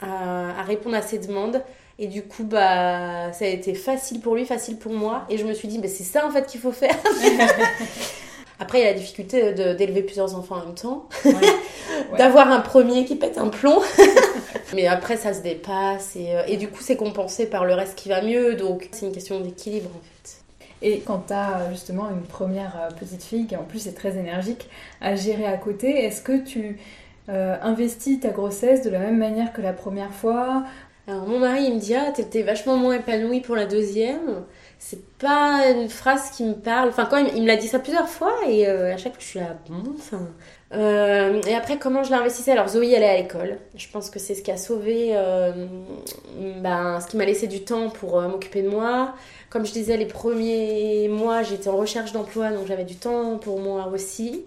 à, 0.00 0.62
répondre 0.62 0.96
à 0.96 1.02
ses 1.02 1.18
demandes. 1.18 1.62
Et 1.98 2.08
du 2.08 2.22
coup, 2.22 2.44
bah, 2.44 3.32
ça 3.32 3.44
a 3.46 3.48
été 3.48 3.74
facile 3.74 4.20
pour 4.20 4.36
lui, 4.36 4.44
facile 4.44 4.76
pour 4.78 4.92
moi. 4.92 5.26
Et 5.30 5.38
je 5.38 5.46
me 5.46 5.54
suis 5.54 5.68
dit, 5.68 5.78
bah, 5.78 5.88
c'est 5.88 6.04
ça 6.04 6.26
en 6.26 6.30
fait 6.30 6.46
qu'il 6.46 6.60
faut 6.60 6.72
faire. 6.72 6.96
Après, 8.58 8.78
il 8.78 8.84
y 8.84 8.86
a 8.86 8.92
la 8.92 8.98
difficulté 8.98 9.52
d'élever 9.52 10.02
plusieurs 10.02 10.34
enfants 10.34 10.56
en 10.56 10.66
même 10.66 10.74
temps, 10.74 11.08
d'avoir 12.18 12.50
un 12.50 12.60
premier 12.60 13.04
qui 13.04 13.16
pète 13.16 13.38
un 13.38 13.48
plomb. 13.48 13.80
Mais 14.74 14.86
après, 14.86 15.16
ça 15.16 15.34
se 15.34 15.42
dépasse 15.42 16.16
et, 16.16 16.34
euh, 16.34 16.42
et 16.46 16.56
du 16.56 16.68
coup, 16.68 16.80
c'est 16.80 16.96
compensé 16.96 17.46
par 17.46 17.64
le 17.64 17.74
reste 17.74 17.96
qui 17.96 18.08
va 18.08 18.22
mieux. 18.22 18.54
Donc, 18.54 18.88
c'est 18.92 19.06
une 19.06 19.12
question 19.12 19.40
d'équilibre 19.40 19.90
en 19.90 20.00
fait. 20.00 20.36
Et 20.82 21.00
quand 21.00 21.24
tu 21.28 21.32
as 21.32 21.70
justement 21.70 22.08
une 22.10 22.22
première 22.22 22.88
petite 22.98 23.22
fille 23.22 23.46
qui 23.46 23.56
en 23.56 23.62
plus 23.62 23.86
est 23.86 23.94
très 23.94 24.16
énergique 24.18 24.68
à 25.00 25.16
gérer 25.16 25.46
à 25.46 25.56
côté, 25.56 26.04
est-ce 26.04 26.20
que 26.20 26.44
tu 26.44 26.78
investis 27.28 28.20
ta 28.20 28.28
grossesse 28.28 28.82
de 28.82 28.90
la 28.90 28.98
même 28.98 29.16
manière 29.16 29.52
que 29.52 29.62
la 29.62 29.72
première 29.72 30.12
fois 30.12 30.64
Alors 31.08 31.26
mon 31.26 31.38
mari 31.38 31.64
il 31.64 31.74
me 31.74 31.80
dit 31.80 31.94
ah 31.94 32.10
t'étais 32.12 32.42
vachement 32.42 32.76
moins 32.76 32.96
épanouie 32.96 33.40
pour 33.40 33.56
la 33.56 33.66
deuxième 33.66 34.44
c'est 34.78 35.04
pas 35.18 35.70
une 35.70 35.88
phrase 35.88 36.30
qui 36.32 36.44
me 36.44 36.52
parle. 36.52 36.90
Enfin, 36.90 37.06
quand 37.06 37.16
il, 37.16 37.42
me 37.42 37.46
l'a 37.46 37.56
dit 37.56 37.66
ça 37.66 37.78
plusieurs 37.78 38.10
fois 38.10 38.34
et 38.46 38.66
à 38.66 38.96
chaque 38.98 39.14
fois 39.14 39.20
je 39.20 39.26
suis 39.26 39.38
là, 39.38 39.56
bon, 39.68 39.82
enfin, 39.96 40.20
euh, 40.72 41.40
et 41.46 41.54
après, 41.54 41.78
comment 41.78 42.02
je 42.02 42.10
l'investissais? 42.10 42.52
Alors, 42.52 42.68
Zoé, 42.68 42.92
elle 42.92 43.02
est 43.02 43.08
à 43.08 43.16
l'école. 43.16 43.58
Je 43.76 43.86
pense 43.88 44.10
que 44.10 44.18
c'est 44.18 44.34
ce 44.34 44.42
qui 44.42 44.50
a 44.50 44.56
sauvé, 44.56 45.10
euh, 45.12 45.66
ben, 46.60 47.00
ce 47.00 47.06
qui 47.06 47.16
m'a 47.16 47.24
laissé 47.24 47.46
du 47.46 47.62
temps 47.62 47.88
pour 47.88 48.18
euh, 48.18 48.28
m'occuper 48.28 48.62
de 48.62 48.68
moi. 48.68 49.14
Comme 49.48 49.64
je 49.64 49.72
disais, 49.72 49.96
les 49.96 50.06
premiers 50.06 51.08
mois, 51.08 51.42
j'étais 51.42 51.68
en 51.68 51.76
recherche 51.76 52.12
d'emploi, 52.12 52.50
donc 52.50 52.66
j'avais 52.66 52.84
du 52.84 52.96
temps 52.96 53.38
pour 53.38 53.60
moi 53.60 53.88
aussi. 53.92 54.44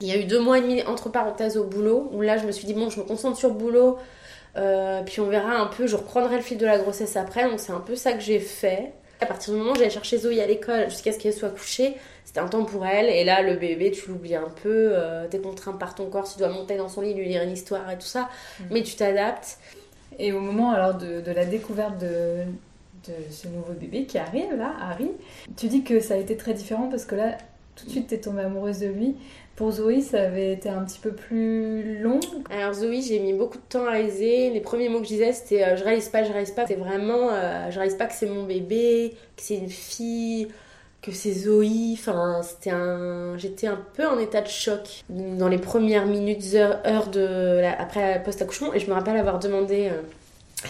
Il 0.00 0.08
y 0.08 0.12
a 0.12 0.18
eu 0.18 0.24
deux 0.24 0.40
mois 0.40 0.58
et 0.58 0.60
demi, 0.60 0.82
entre 0.84 1.08
parenthèses, 1.08 1.56
au 1.56 1.64
boulot, 1.64 2.10
où 2.12 2.20
là, 2.20 2.36
je 2.36 2.46
me 2.46 2.52
suis 2.52 2.66
dit, 2.66 2.74
bon, 2.74 2.90
je 2.90 3.00
me 3.00 3.04
concentre 3.04 3.36
sur 3.36 3.48
le 3.48 3.54
boulot, 3.54 3.98
puis 4.54 5.20
on 5.20 5.26
verra 5.26 5.52
un 5.52 5.66
peu, 5.66 5.86
je 5.86 5.96
reprendrai 5.96 6.36
le 6.36 6.42
fil 6.42 6.58
de 6.58 6.66
la 6.66 6.78
grossesse 6.78 7.16
après. 7.16 7.48
Donc, 7.48 7.60
c'est 7.60 7.72
un 7.72 7.80
peu 7.80 7.96
ça 7.96 8.12
que 8.12 8.20
j'ai 8.20 8.40
fait. 8.40 8.92
À 9.20 9.26
partir 9.26 9.52
du 9.52 9.58
moment 9.58 9.72
où 9.72 9.74
j'allais 9.74 9.90
chercher 9.90 10.16
Zoé 10.16 10.40
à 10.42 10.46
l'école 10.46 10.88
jusqu'à 10.88 11.12
ce 11.12 11.18
qu'elle 11.18 11.34
soit 11.34 11.50
couchée, 11.50 11.94
c'était 12.24 12.40
un 12.40 12.48
temps 12.48 12.64
pour 12.64 12.86
elle. 12.86 13.06
Et 13.06 13.24
là, 13.24 13.42
le 13.42 13.56
bébé, 13.56 13.90
tu 13.90 14.08
l'oublies 14.08 14.36
un 14.36 14.48
peu. 14.62 14.92
Euh, 14.92 15.26
t'es 15.28 15.40
contraint 15.40 15.72
par 15.72 15.94
ton 15.94 16.06
corps, 16.06 16.30
tu 16.30 16.38
dois 16.38 16.48
monter 16.48 16.76
dans 16.76 16.88
son 16.88 17.00
lit, 17.00 17.12
lui 17.12 17.26
lire 17.26 17.42
une 17.42 17.50
histoire 17.50 17.90
et 17.90 17.96
tout 17.96 18.06
ça. 18.06 18.30
Mm. 18.60 18.64
Mais 18.70 18.82
tu 18.82 18.94
t'adaptes. 18.94 19.58
Et 20.18 20.32
au 20.32 20.40
moment 20.40 20.70
alors 20.70 20.94
de, 20.94 21.22
la 21.32 21.44
découverte 21.44 21.98
de, 21.98 22.44
de, 23.08 23.14
ce 23.30 23.48
nouveau 23.48 23.72
bébé 23.72 24.04
qui 24.04 24.18
arrive 24.18 24.54
là, 24.54 24.74
Harry, 24.80 25.10
tu 25.56 25.66
dis 25.66 25.82
que 25.82 25.98
ça 26.00 26.14
a 26.14 26.16
été 26.18 26.36
très 26.36 26.54
différent 26.54 26.88
parce 26.88 27.04
que 27.04 27.14
là, 27.14 27.36
tout 27.80 27.86
de 27.86 27.90
suite, 27.90 28.06
t'es 28.08 28.18
tombée 28.18 28.42
amoureuse 28.42 28.80
de 28.80 28.86
lui. 28.86 29.16
Pour 29.56 29.72
Zoé, 29.72 30.00
ça 30.00 30.22
avait 30.22 30.52
été 30.54 30.68
un 30.68 30.82
petit 30.84 30.98
peu 30.98 31.12
plus 31.12 31.98
long. 31.98 32.20
Alors 32.50 32.72
Zoé, 32.72 33.02
j'ai 33.02 33.18
mis 33.18 33.34
beaucoup 33.34 33.58
de 33.58 33.62
temps 33.68 33.86
à 33.86 33.90
réaliser. 33.90 34.50
Les 34.50 34.60
premiers 34.60 34.88
mots 34.88 35.00
que 35.00 35.04
je 35.04 35.10
disais, 35.10 35.32
c'était 35.32 35.62
euh, 35.62 35.76
je 35.76 35.84
réalise 35.84 36.08
pas, 36.08 36.24
je 36.24 36.32
réalise 36.32 36.52
pas. 36.52 36.66
C'est 36.66 36.76
vraiment, 36.76 37.28
euh, 37.30 37.70
je 37.70 37.76
réalise 37.76 37.96
pas 37.96 38.06
que 38.06 38.14
c'est 38.14 38.26
mon 38.26 38.44
bébé, 38.44 39.14
que 39.36 39.42
c'est 39.42 39.56
une 39.56 39.68
fille, 39.68 40.48
que 41.02 41.12
c'est 41.12 41.32
Zoé. 41.32 41.90
Enfin, 41.92 42.40
c'était 42.42 42.70
un, 42.70 43.36
j'étais 43.36 43.66
un 43.66 43.78
peu 43.94 44.06
en 44.06 44.18
état 44.18 44.40
de 44.40 44.48
choc 44.48 45.04
dans 45.10 45.48
les 45.48 45.58
premières 45.58 46.06
minutes, 46.06 46.54
heures, 46.54 47.08
de 47.08 47.62
après 47.78 48.22
post 48.22 48.40
accouchement. 48.40 48.72
Et 48.72 48.80
je 48.80 48.88
me 48.88 48.94
rappelle 48.94 49.16
avoir 49.16 49.38
demandé. 49.38 49.90
Euh, 49.92 50.00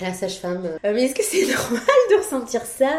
à 0.01 0.05
la 0.05 0.15
sage-femme. 0.15 0.69
mais 0.85 1.05
est-ce 1.05 1.15
que 1.15 1.23
c'est 1.25 1.47
normal 1.53 1.83
de 2.11 2.17
ressentir 2.17 2.63
ça 2.63 2.91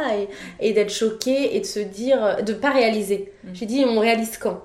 et, 0.60 0.74
d'être 0.74 0.92
choquée 0.92 1.56
et 1.56 1.60
de 1.60 1.66
se 1.66 1.80
dire, 1.80 2.38
de 2.44 2.54
pas 2.54 2.72
réaliser 2.72 3.32
mm. 3.44 3.50
J'ai 3.54 3.66
dit, 3.66 3.86
on 3.86 4.00
réalise 4.00 4.38
quand 4.38 4.62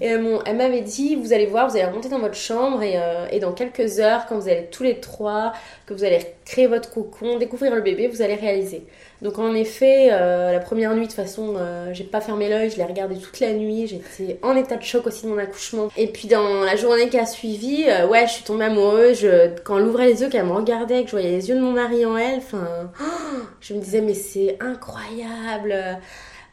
et 0.00 0.06
elle 0.06 0.56
m'avait 0.56 0.80
dit, 0.80 1.16
vous 1.16 1.32
allez 1.32 1.46
voir, 1.46 1.68
vous 1.68 1.76
allez 1.76 1.86
remonter 1.86 2.08
dans 2.08 2.18
votre 2.18 2.34
chambre 2.34 2.82
et, 2.82 2.94
euh, 2.96 3.26
et, 3.30 3.38
dans 3.38 3.52
quelques 3.52 4.00
heures, 4.00 4.26
quand 4.26 4.38
vous 4.38 4.48
allez 4.48 4.66
tous 4.70 4.82
les 4.82 5.00
trois, 5.00 5.52
que 5.86 5.94
vous 5.94 6.04
allez 6.04 6.20
créer 6.44 6.66
votre 6.66 6.90
cocon, 6.90 7.38
découvrir 7.38 7.74
le 7.74 7.80
bébé, 7.80 8.08
vous 8.08 8.22
allez 8.22 8.34
réaliser. 8.34 8.84
Donc 9.22 9.38
en 9.38 9.54
effet, 9.54 10.08
euh, 10.12 10.52
la 10.52 10.60
première 10.60 10.94
nuit, 10.94 11.02
de 11.02 11.06
toute 11.06 11.16
façon, 11.16 11.54
euh, 11.56 11.90
j'ai 11.92 12.04
pas 12.04 12.20
fermé 12.20 12.48
l'œil, 12.48 12.70
je 12.70 12.76
l'ai 12.76 12.84
regardé 12.84 13.16
toute 13.16 13.40
la 13.40 13.52
nuit, 13.52 13.86
j'étais 13.86 14.38
en 14.42 14.54
état 14.56 14.76
de 14.76 14.82
choc 14.82 15.06
aussi 15.06 15.24
de 15.24 15.30
mon 15.30 15.38
accouchement. 15.38 15.88
Et 15.96 16.06
puis 16.06 16.28
dans 16.28 16.62
la 16.62 16.76
journée 16.76 17.08
qui 17.08 17.18
a 17.18 17.26
suivi, 17.26 17.86
ouais, 18.08 18.26
je 18.26 18.32
suis 18.32 18.44
tombée 18.44 18.66
amoureuse. 18.66 19.26
quand 19.64 19.78
elle 19.78 19.84
ouvrait 19.84 20.06
les 20.06 20.22
yeux, 20.22 20.28
qu'elle 20.28 20.46
me 20.46 20.52
regardait, 20.52 21.02
que 21.02 21.06
je 21.06 21.12
voyais 21.12 21.30
les 21.30 21.48
yeux 21.48 21.56
de 21.56 21.60
mon 21.60 21.72
mari 21.72 22.04
en 22.06 22.16
elle, 22.16 22.38
enfin, 22.38 22.90
je 23.60 23.74
me 23.74 23.80
disais 23.80 24.00
mais 24.00 24.14
c'est 24.14 24.56
incroyable. 24.60 25.74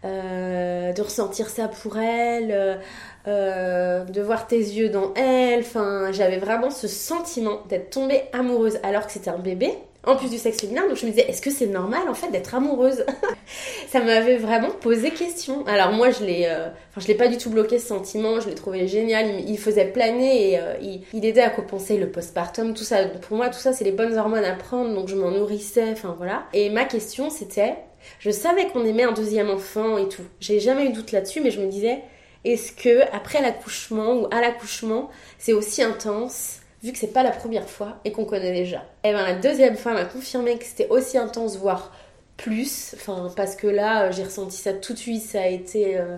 de 0.03 1.01
ressentir 1.01 1.49
ça 1.49 1.67
pour 1.67 1.97
elle, 1.97 2.79
euh, 3.27 4.03
de 4.03 4.21
voir 4.21 4.45
tes 4.45 4.59
yeux 4.59 4.89
dans 4.89 5.13
elle. 5.15 5.61
Enfin, 5.61 6.11
j'avais 6.11 6.37
vraiment 6.37 6.69
ce 6.69 6.87
sentiment 6.87 7.63
d'être 7.69 7.89
tombée 7.89 8.23
amoureuse 8.33 8.77
alors 8.83 9.07
que 9.07 9.11
c'était 9.11 9.31
un 9.31 9.39
bébé. 9.39 9.73
En 10.05 10.15
plus 10.15 10.29
du 10.29 10.37
sexe 10.37 10.61
féminin, 10.61 10.87
donc 10.87 10.97
je 10.97 11.05
me 11.05 11.11
disais, 11.11 11.25
est-ce 11.27 11.41
que 11.41 11.49
c'est 11.49 11.67
normal 11.67 12.07
en 12.07 12.13
fait 12.13 12.29
d'être 12.31 12.53
amoureuse 12.53 13.05
Ça 13.89 14.01
m'avait 14.01 14.37
vraiment 14.37 14.69
posé 14.69 15.11
question. 15.11 15.65
Alors 15.65 15.91
moi, 15.91 16.11
je 16.11 16.23
l'ai, 16.23 16.45
euh, 16.47 16.69
je 16.97 17.07
l'ai 17.07 17.15
pas 17.15 17.27
du 17.27 17.37
tout 17.37 17.49
bloqué 17.49 17.79
ce 17.79 17.87
sentiment. 17.87 18.39
Je 18.39 18.49
l'ai 18.49 18.55
trouvé 18.55 18.87
génial. 18.87 19.39
Il, 19.47 19.57
faisait 19.57 19.85
planer 19.85 20.51
et 20.51 20.59
euh, 20.59 20.73
il, 20.81 21.01
il, 21.13 21.25
aidait 21.25 21.41
à 21.41 21.49
compenser 21.49 21.97
le 21.97 22.09
postpartum. 22.09 22.73
Tout 22.73 22.83
ça, 22.83 23.05
pour 23.05 23.37
moi, 23.37 23.49
tout 23.49 23.59
ça, 23.59 23.73
c'est 23.73 23.83
les 23.83 23.91
bonnes 23.91 24.17
hormones 24.17 24.45
à 24.45 24.53
prendre. 24.53 24.93
Donc 24.93 25.07
je 25.07 25.15
m'en 25.15 25.31
nourrissais. 25.31 25.91
Enfin 25.91 26.13
voilà. 26.17 26.45
Et 26.53 26.69
ma 26.69 26.85
question, 26.85 27.29
c'était, 27.29 27.75
je 28.19 28.31
savais 28.31 28.67
qu'on 28.67 28.85
aimait 28.85 29.03
un 29.03 29.13
deuxième 29.13 29.49
enfant 29.49 29.97
et 29.97 30.07
tout. 30.07 30.23
J'ai 30.39 30.59
jamais 30.59 30.85
eu 30.85 30.89
doute 30.89 31.11
là-dessus, 31.11 31.41
mais 31.41 31.51
je 31.51 31.61
me 31.61 31.67
disais, 31.67 32.01
est-ce 32.43 32.71
que 32.71 33.01
après 33.11 33.41
l'accouchement 33.41 34.13
ou 34.13 34.27
à 34.31 34.39
l'accouchement, 34.39 35.09
c'est 35.39 35.53
aussi 35.53 35.81
intense 35.81 36.59
vu 36.85 36.91
que 36.91 36.97
c'est 36.97 37.13
pas 37.13 37.23
la 37.23 37.31
première 37.31 37.69
fois 37.69 37.99
et 38.05 38.11
qu'on 38.11 38.25
connaît 38.25 38.53
déjà. 38.53 38.77
Et 39.03 39.09
eh 39.09 39.13
ben 39.13 39.23
la 39.23 39.35
deuxième 39.35 39.75
fois 39.75 39.93
m'a 39.93 40.05
confirmé 40.05 40.57
que 40.57 40.65
c'était 40.65 40.87
aussi 40.89 41.17
intense, 41.17 41.57
voire 41.57 41.91
plus. 42.37 42.95
Parce 43.35 43.55
que 43.55 43.67
là, 43.67 44.11
j'ai 44.11 44.23
ressenti 44.23 44.57
ça 44.57 44.73
tout 44.73 44.93
de 44.93 44.97
suite. 44.97 45.21
Ça 45.21 45.41
a 45.41 45.47
été. 45.47 45.97
Euh, 45.97 46.17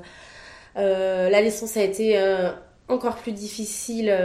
euh, 0.77 1.29
la 1.29 1.41
naissance 1.41 1.77
a 1.77 1.83
été 1.83 2.19
euh, 2.19 2.51
encore 2.87 3.15
plus 3.15 3.31
difficile, 3.31 4.15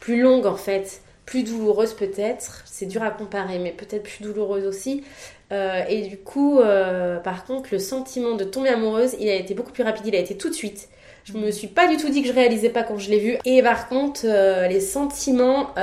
plus 0.00 0.20
longue 0.20 0.46
en 0.46 0.56
fait, 0.56 1.00
plus 1.24 1.44
douloureuse 1.44 1.94
peut-être. 1.94 2.62
C'est 2.66 2.86
dur 2.86 3.02
à 3.02 3.10
comparer, 3.10 3.58
mais 3.58 3.72
peut-être 3.72 4.02
plus 4.02 4.22
douloureuse 4.22 4.66
aussi. 4.66 5.04
Euh, 5.52 5.82
et 5.88 6.02
du 6.02 6.18
coup, 6.18 6.60
euh, 6.60 7.18
par 7.18 7.44
contre, 7.44 7.70
le 7.72 7.78
sentiment 7.78 8.34
de 8.34 8.44
tomber 8.44 8.68
amoureuse, 8.68 9.16
il 9.18 9.28
a 9.28 9.34
été 9.34 9.54
beaucoup 9.54 9.72
plus 9.72 9.82
rapide, 9.82 10.06
il 10.06 10.14
a 10.14 10.18
été 10.18 10.36
tout 10.36 10.48
de 10.48 10.54
suite. 10.54 10.88
Je 11.30 11.38
me 11.38 11.50
suis 11.50 11.66
pas 11.66 11.88
du 11.88 11.96
tout 11.96 12.08
dit 12.08 12.22
que 12.22 12.28
je 12.28 12.32
réalisais 12.32 12.70
pas 12.70 12.82
quand 12.82 12.98
je 12.98 13.10
l'ai 13.10 13.18
vu. 13.18 13.38
Et 13.44 13.62
par 13.62 13.88
contre, 13.88 14.22
euh, 14.24 14.66
les 14.66 14.80
sentiments, 14.80 15.74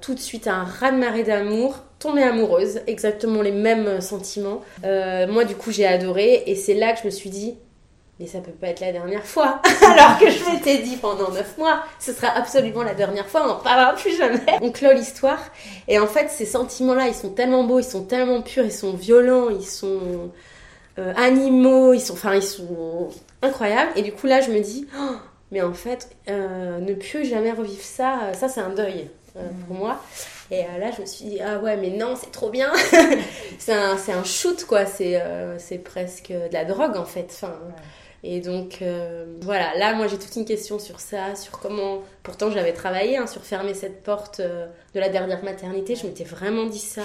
tout 0.00 0.14
de 0.14 0.20
suite, 0.20 0.46
un 0.46 0.64
raz-de-marée 0.64 1.24
d'amour, 1.24 1.76
tomber 1.98 2.22
amoureuse, 2.22 2.80
exactement 2.86 3.42
les 3.42 3.52
mêmes 3.52 4.00
sentiments. 4.00 4.62
moi, 4.82 5.44
du 5.44 5.56
coup, 5.56 5.70
j'ai 5.70 5.86
adoré, 5.86 6.44
et 6.46 6.54
c'est 6.54 6.74
là 6.74 6.92
que 6.92 7.00
je 7.00 7.04
me 7.06 7.10
suis 7.10 7.30
dit, 7.30 7.56
mais 8.20 8.26
ça 8.28 8.38
peut 8.38 8.52
pas 8.52 8.68
être 8.68 8.80
la 8.80 8.92
dernière 8.92 9.24
fois. 9.24 9.60
Alors 9.82 10.18
que 10.18 10.30
je 10.30 10.50
m'étais 10.50 10.78
dit 10.78 10.96
pendant 10.96 11.30
9 11.30 11.58
mois, 11.58 11.82
ce 11.98 12.12
sera 12.12 12.28
absolument 12.28 12.82
la 12.82 12.94
dernière 12.94 13.26
fois, 13.26 13.42
on 13.44 13.48
n'en 13.48 13.56
parlera 13.56 13.94
plus 13.94 14.16
jamais. 14.16 14.40
On 14.62 14.70
clôt 14.70 14.92
l'histoire. 14.92 15.40
Et 15.88 15.98
en 15.98 16.06
fait, 16.06 16.30
ces 16.30 16.46
sentiments-là, 16.46 17.08
ils 17.08 17.14
sont 17.14 17.30
tellement 17.30 17.64
beaux, 17.64 17.80
ils 17.80 17.84
sont 17.84 18.04
tellement 18.04 18.40
purs, 18.42 18.64
ils 18.64 18.72
sont 18.72 18.92
violents, 18.92 19.50
ils 19.50 19.66
sont 19.66 20.30
euh, 20.98 21.12
animaux, 21.16 21.92
ils 21.92 22.00
sont, 22.00 22.12
enfin, 22.12 22.36
ils 22.36 22.42
sont 22.42 23.08
incroyables. 23.44 23.92
Et 23.96 24.02
du 24.02 24.12
coup, 24.12 24.26
là, 24.26 24.40
je 24.40 24.50
me 24.50 24.60
dis, 24.60 24.86
oh, 24.98 25.16
mais 25.50 25.62
en 25.62 25.74
fait, 25.74 26.10
euh, 26.28 26.78
ne 26.78 26.94
plus 26.94 27.24
jamais 27.24 27.52
revivre 27.52 27.82
ça, 27.82 28.32
ça, 28.34 28.48
c'est 28.48 28.60
un 28.60 28.70
deuil 28.70 29.08
euh, 29.36 29.48
pour 29.66 29.76
moi. 29.76 30.00
Et 30.50 30.62
là, 30.78 30.90
je 30.94 31.00
me 31.00 31.06
suis 31.06 31.24
dit, 31.24 31.40
ah 31.40 31.58
ouais, 31.58 31.76
mais 31.76 31.90
non, 31.90 32.14
c'est 32.16 32.30
trop 32.30 32.50
bien. 32.50 32.72
c'est 33.58 33.72
un, 33.72 33.96
un, 33.96 34.24
shoot, 34.24 34.64
quoi. 34.64 34.84
C'est 34.84 35.20
c'est 35.58 35.78
presque 35.78 36.30
de 36.30 36.52
la 36.52 36.64
drogue, 36.64 36.96
en 36.96 37.06
fait. 37.06 37.28
Enfin, 37.30 37.54
et 38.26 38.40
donc 38.40 38.78
euh, 38.80 39.26
voilà, 39.42 39.76
là 39.76 39.92
moi 39.92 40.06
j'ai 40.06 40.18
toute 40.18 40.34
une 40.34 40.46
question 40.46 40.78
sur 40.78 40.98
ça, 40.98 41.36
sur 41.36 41.60
comment. 41.60 42.00
Pourtant 42.22 42.50
j'avais 42.50 42.72
travaillé 42.72 43.18
hein, 43.18 43.26
sur 43.26 43.44
fermer 43.44 43.74
cette 43.74 44.02
porte 44.02 44.40
euh, 44.40 44.66
de 44.94 45.00
la 45.00 45.10
dernière 45.10 45.44
maternité, 45.44 45.94
je 45.94 46.06
m'étais 46.06 46.24
vraiment 46.24 46.64
dit 46.64 46.78
ça. 46.78 47.02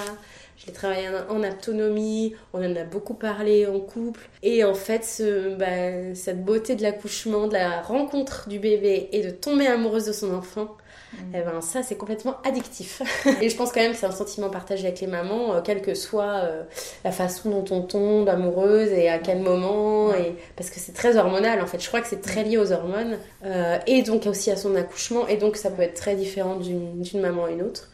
Je 0.59 0.67
l'ai 0.67 0.73
travaillé 0.73 1.07
en, 1.29 1.43
autonomie, 1.43 2.35
on 2.53 2.59
en 2.59 2.75
a 2.75 2.83
beaucoup 2.83 3.13
parlé 3.13 3.65
en 3.65 3.79
couple. 3.79 4.21
Et 4.43 4.63
en 4.63 4.73
fait, 4.73 5.03
ce, 5.03 5.55
bah, 5.55 6.13
cette 6.15 6.43
beauté 6.43 6.75
de 6.75 6.83
l'accouchement, 6.83 7.47
de 7.47 7.53
la 7.53 7.81
rencontre 7.81 8.49
du 8.49 8.59
bébé 8.59 9.09
et 9.11 9.23
de 9.23 9.29
tomber 9.29 9.67
amoureuse 9.67 10.05
de 10.05 10.11
son 10.11 10.33
enfant, 10.33 10.75
Mm. 11.13 11.17
Eh 11.35 11.41
ben, 11.41 11.61
ça, 11.61 11.83
c'est 11.83 11.95
complètement 11.95 12.37
addictif. 12.43 13.01
et 13.41 13.49
je 13.49 13.55
pense 13.55 13.71
quand 13.71 13.81
même 13.81 13.91
que 13.91 13.97
c'est 13.97 14.05
un 14.05 14.11
sentiment 14.11 14.49
partagé 14.49 14.87
avec 14.87 14.99
les 15.01 15.07
mamans, 15.07 15.55
euh, 15.55 15.61
quelle 15.61 15.81
que 15.81 15.93
soit 15.93 16.43
euh, 16.43 16.63
la 17.03 17.11
façon 17.11 17.49
dont 17.49 17.65
on 17.75 17.81
tombe 17.81 18.29
amoureuse 18.29 18.89
et 18.89 19.09
à 19.09 19.19
quel 19.19 19.39
moment. 19.39 20.13
Et... 20.13 20.35
Parce 20.55 20.69
que 20.69 20.79
c'est 20.79 20.93
très 20.93 21.17
hormonal, 21.17 21.61
en 21.61 21.67
fait. 21.67 21.79
Je 21.79 21.87
crois 21.87 22.01
que 22.01 22.07
c'est 22.07 22.21
très 22.21 22.43
lié 22.43 22.57
aux 22.57 22.71
hormones. 22.71 23.17
Euh, 23.45 23.77
et 23.87 24.01
donc 24.03 24.25
aussi 24.25 24.51
à 24.51 24.55
son 24.55 24.75
accouchement. 24.75 25.27
Et 25.27 25.37
donc, 25.37 25.57
ça 25.57 25.69
peut 25.69 25.81
être 25.81 25.95
très 25.95 26.15
différent 26.15 26.55
d'une 26.55 27.21
maman 27.21 27.45
à 27.45 27.51
une 27.51 27.61
autre. 27.61 27.89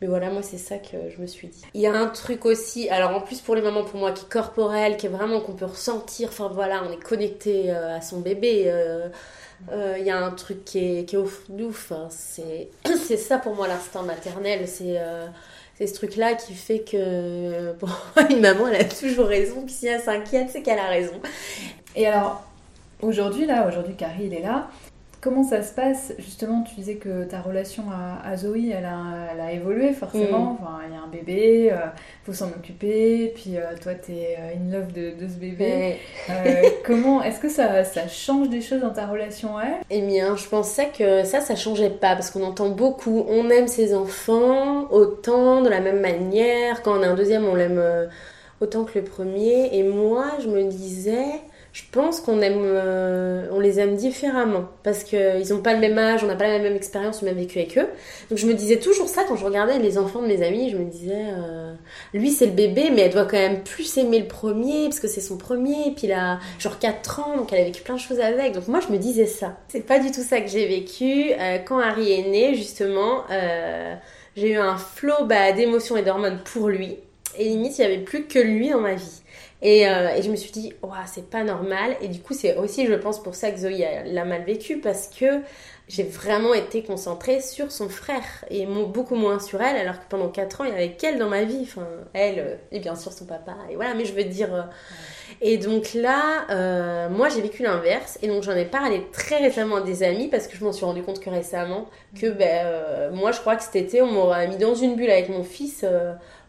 Mais 0.00 0.06
voilà, 0.06 0.30
moi, 0.30 0.42
c'est 0.42 0.58
ça 0.58 0.78
que 0.78 0.96
je 1.14 1.20
me 1.20 1.26
suis 1.26 1.48
dit. 1.48 1.62
Il 1.74 1.80
y 1.80 1.86
a 1.86 1.92
un 1.92 2.06
truc 2.08 2.46
aussi, 2.46 2.88
alors 2.88 3.14
en 3.14 3.20
plus 3.20 3.40
pour 3.40 3.54
les 3.54 3.60
mamans, 3.60 3.84
pour 3.84 4.00
moi, 4.00 4.12
qui 4.12 4.24
est 4.24 4.28
corporel, 4.28 4.96
qui 4.96 5.06
est 5.06 5.10
vraiment 5.10 5.40
qu'on 5.40 5.52
peut 5.52 5.66
ressentir. 5.66 6.30
Enfin 6.30 6.48
voilà, 6.48 6.82
on 6.88 6.92
est 6.92 7.02
connecté 7.02 7.70
à 7.70 8.00
son 8.00 8.20
bébé. 8.20 8.72
Il 9.68 9.74
euh, 9.74 9.98
y 9.98 10.10
a 10.10 10.18
un 10.18 10.30
truc 10.30 10.64
qui 10.64 10.78
est, 10.78 11.12
de 11.12 11.24
nous. 11.50 11.74
c'est 12.10 13.16
ça 13.16 13.38
pour 13.38 13.54
moi 13.54 13.68
l'instinct 13.68 14.02
maternel. 14.02 14.66
Euh, 14.80 15.26
c'est 15.78 15.86
ce 15.86 15.94
truc-là 15.94 16.34
qui 16.34 16.54
fait 16.54 16.80
que 16.80 17.72
bon, 17.74 17.88
une 18.30 18.40
maman, 18.40 18.68
elle 18.68 18.80
a 18.80 18.84
toujours 18.84 19.26
raison. 19.26 19.62
Puis 19.62 19.74
si 19.74 19.86
elle 19.86 20.00
s'inquiète, 20.00 20.48
c'est 20.50 20.62
qu'elle 20.62 20.78
a 20.78 20.88
raison. 20.88 21.20
Et 21.94 22.06
alors, 22.06 22.42
aujourd'hui, 23.02 23.46
là, 23.46 23.66
aujourd'hui, 23.66 23.94
Carrie, 23.94 24.26
il 24.26 24.34
est 24.34 24.42
là. 24.42 24.68
Comment 25.20 25.42
ça 25.44 25.62
se 25.62 25.74
passe 25.74 26.14
Justement, 26.18 26.62
tu 26.62 26.74
disais 26.76 26.94
que 26.94 27.24
ta 27.24 27.42
relation 27.42 27.84
à, 28.24 28.34
Zoé, 28.38 28.70
elle 28.70 28.86
a, 28.86 29.52
évolué 29.52 29.92
forcément. 29.92 30.52
Mm. 30.52 30.58
Enfin, 30.58 30.78
il 30.88 30.94
y 30.94 30.96
a 30.96 31.02
un 31.02 31.08
bébé, 31.08 31.64
il 31.66 31.70
euh, 31.70 31.88
faut 32.24 32.32
s'en 32.32 32.48
occuper, 32.48 33.30
puis 33.34 33.58
euh, 33.58 33.76
toi, 33.82 33.92
tu 33.94 34.12
es 34.12 34.38
euh, 34.38 34.54
in 34.56 34.72
love 34.72 34.92
de, 34.92 35.28
ce 35.28 35.34
bébé. 35.34 35.98
comment 36.86 37.22
Est-ce 37.22 37.38
que 37.38 37.50
ça, 37.50 37.84
ça, 37.84 38.08
change 38.08 38.48
des 38.48 38.62
choses 38.62 38.80
dans 38.80 38.94
ta 38.94 39.06
relation 39.06 39.58
à 39.58 39.64
elle? 39.64 39.84
Eh 39.90 40.00
bien, 40.00 40.36
je 40.36 40.48
pensais 40.48 40.88
que 40.96 41.24
ça, 41.24 41.42
ça 41.42 41.54
changeait 41.54 41.90
pas, 41.90 42.14
parce 42.14 42.30
qu'on 42.30 42.44
entend 42.44 42.70
beaucoup, 42.70 43.26
on 43.28 43.50
aime 43.50 43.68
ses 43.68 43.94
enfants 43.94 44.90
autant, 44.90 45.60
de 45.60 45.68
la 45.68 45.80
même 45.80 46.00
manière. 46.00 46.80
Quand 46.80 46.98
on 46.98 47.02
a 47.02 47.08
un 47.08 47.14
deuxième, 47.14 47.44
on 47.44 47.54
l'aime 47.54 47.82
autant 48.62 48.84
que 48.84 48.98
le 48.98 49.04
premier. 49.04 49.76
Et 49.76 49.82
moi, 49.82 50.30
je 50.42 50.48
me 50.48 50.64
disais 50.64 51.42
je 51.72 51.82
pense 51.92 52.20
qu'on 52.20 52.40
aime, 52.40 52.62
euh, 52.62 53.46
on 53.52 53.60
les 53.60 53.78
aime 53.78 53.94
différemment 53.94 54.64
parce 54.82 55.04
qu'ils 55.04 55.48
n'ont 55.50 55.62
pas 55.62 55.72
le 55.72 55.78
même 55.78 55.96
âge, 55.98 56.24
on 56.24 56.26
n'a 56.26 56.34
pas 56.34 56.48
la 56.48 56.58
même 56.58 56.74
expérience, 56.74 57.22
le 57.22 57.28
même 57.28 57.36
vécu 57.36 57.58
avec 57.60 57.78
eux. 57.78 57.86
Donc 58.28 58.38
je 58.38 58.46
me 58.46 58.54
disais 58.54 58.78
toujours 58.78 59.08
ça 59.08 59.22
quand 59.22 59.36
je 59.36 59.44
regardais 59.44 59.78
les 59.78 59.96
enfants 59.96 60.20
de 60.20 60.26
mes 60.26 60.42
amis. 60.42 60.70
Je 60.70 60.76
me 60.76 60.84
disais, 60.84 61.26
euh, 61.32 61.72
lui 62.12 62.30
c'est 62.32 62.46
le 62.46 62.52
bébé, 62.52 62.90
mais 62.92 63.02
elle 63.02 63.12
doit 63.12 63.24
quand 63.24 63.36
même 63.36 63.62
plus 63.62 63.96
aimer 63.98 64.18
le 64.18 64.26
premier 64.26 64.84
parce 64.88 64.98
que 64.98 65.06
c'est 65.06 65.20
son 65.20 65.36
premier. 65.36 65.88
Et 65.88 65.90
puis 65.92 66.08
il 66.08 66.12
a 66.12 66.40
genre 66.58 66.78
4 66.80 67.20
ans, 67.20 67.36
donc 67.36 67.52
elle 67.52 67.60
a 67.60 67.64
vécu 67.64 67.82
plein 67.82 67.94
de 67.94 68.00
choses 68.00 68.18
avec. 68.18 68.52
Donc 68.52 68.66
moi 68.66 68.80
je 68.80 68.92
me 68.92 68.98
disais 68.98 69.26
ça. 69.26 69.56
C'est 69.68 69.86
pas 69.86 70.00
du 70.00 70.10
tout 70.10 70.22
ça 70.22 70.40
que 70.40 70.48
j'ai 70.48 70.66
vécu. 70.66 71.32
Euh, 71.38 71.58
quand 71.58 71.78
Harry 71.78 72.12
est 72.12 72.28
né, 72.28 72.54
justement, 72.56 73.24
j'ai 74.34 74.52
eu 74.52 74.56
un 74.58 74.76
flot 74.76 75.24
bah, 75.26 75.52
d'émotions 75.52 75.96
et 75.96 76.02
d'hormones 76.02 76.40
pour 76.52 76.68
lui. 76.68 76.96
Et 77.38 77.44
limite, 77.44 77.78
il 77.78 77.82
n'y 77.82 77.86
avait 77.86 78.02
plus 78.02 78.26
que 78.26 78.40
lui 78.40 78.70
dans 78.70 78.80
ma 78.80 78.94
vie. 78.94 79.22
Euh, 79.62 80.08
et, 80.16 80.22
je 80.22 80.30
me 80.30 80.36
suis 80.36 80.50
dit, 80.50 80.72
c'est 81.06 81.28
pas 81.28 81.44
normal. 81.44 81.96
Et 82.00 82.08
du 82.08 82.20
coup, 82.20 82.34
c'est 82.34 82.56
aussi, 82.56 82.86
je 82.86 82.94
pense, 82.94 83.22
pour 83.22 83.34
ça 83.34 83.50
que 83.50 83.58
Zoé 83.58 83.86
l'a 84.06 84.24
mal 84.24 84.44
vécu, 84.44 84.78
parce 84.80 85.08
que 85.08 85.26
j'ai 85.88 86.04
vraiment 86.04 86.54
été 86.54 86.82
concentrée 86.82 87.40
sur 87.40 87.72
son 87.72 87.88
frère 87.88 88.44
et 88.48 88.64
beaucoup 88.64 89.16
moins 89.16 89.40
sur 89.40 89.60
elle, 89.60 89.76
alors 89.76 89.98
que 89.98 90.04
pendant 90.08 90.28
4 90.28 90.60
ans, 90.60 90.64
il 90.64 90.70
y 90.70 90.74
avait 90.74 90.92
qu'elle 90.92 91.18
dans 91.18 91.28
ma 91.28 91.42
vie. 91.44 91.60
Enfin, 91.62 91.86
elle 92.14 92.38
euh, 92.38 92.54
et 92.72 92.78
bien 92.78 92.94
sûr 92.94 93.12
son 93.12 93.26
papa. 93.26 93.56
Et 93.70 93.74
voilà, 93.74 93.94
mais 93.94 94.04
je 94.04 94.14
veux 94.14 94.24
dire. 94.24 94.54
Euh, 94.54 94.62
et 95.42 95.58
donc 95.58 95.94
là, 95.94 97.08
moi 97.08 97.28
j'ai 97.28 97.40
vécu 97.40 97.62
l'inverse. 97.62 98.18
Et 98.22 98.28
donc 98.28 98.42
j'en 98.42 98.54
ai 98.54 98.64
parlé 98.64 99.06
très 99.12 99.38
récemment 99.38 99.76
à 99.76 99.80
des 99.80 100.02
amis 100.02 100.28
parce 100.28 100.46
que 100.46 100.56
je 100.56 100.64
m'en 100.64 100.72
suis 100.72 100.84
rendu 100.84 101.02
compte 101.02 101.20
que 101.20 101.30
récemment, 101.30 101.88
que 102.20 102.26
ben, 102.26 103.10
moi 103.12 103.32
je 103.32 103.40
crois 103.40 103.56
que 103.56 103.62
cet 103.62 103.76
été, 103.76 104.02
on 104.02 104.10
m'aurait 104.10 104.48
mis 104.48 104.58
dans 104.58 104.74
une 104.74 104.96
bulle 104.96 105.10
avec 105.10 105.28
mon 105.28 105.44
fils 105.44 105.84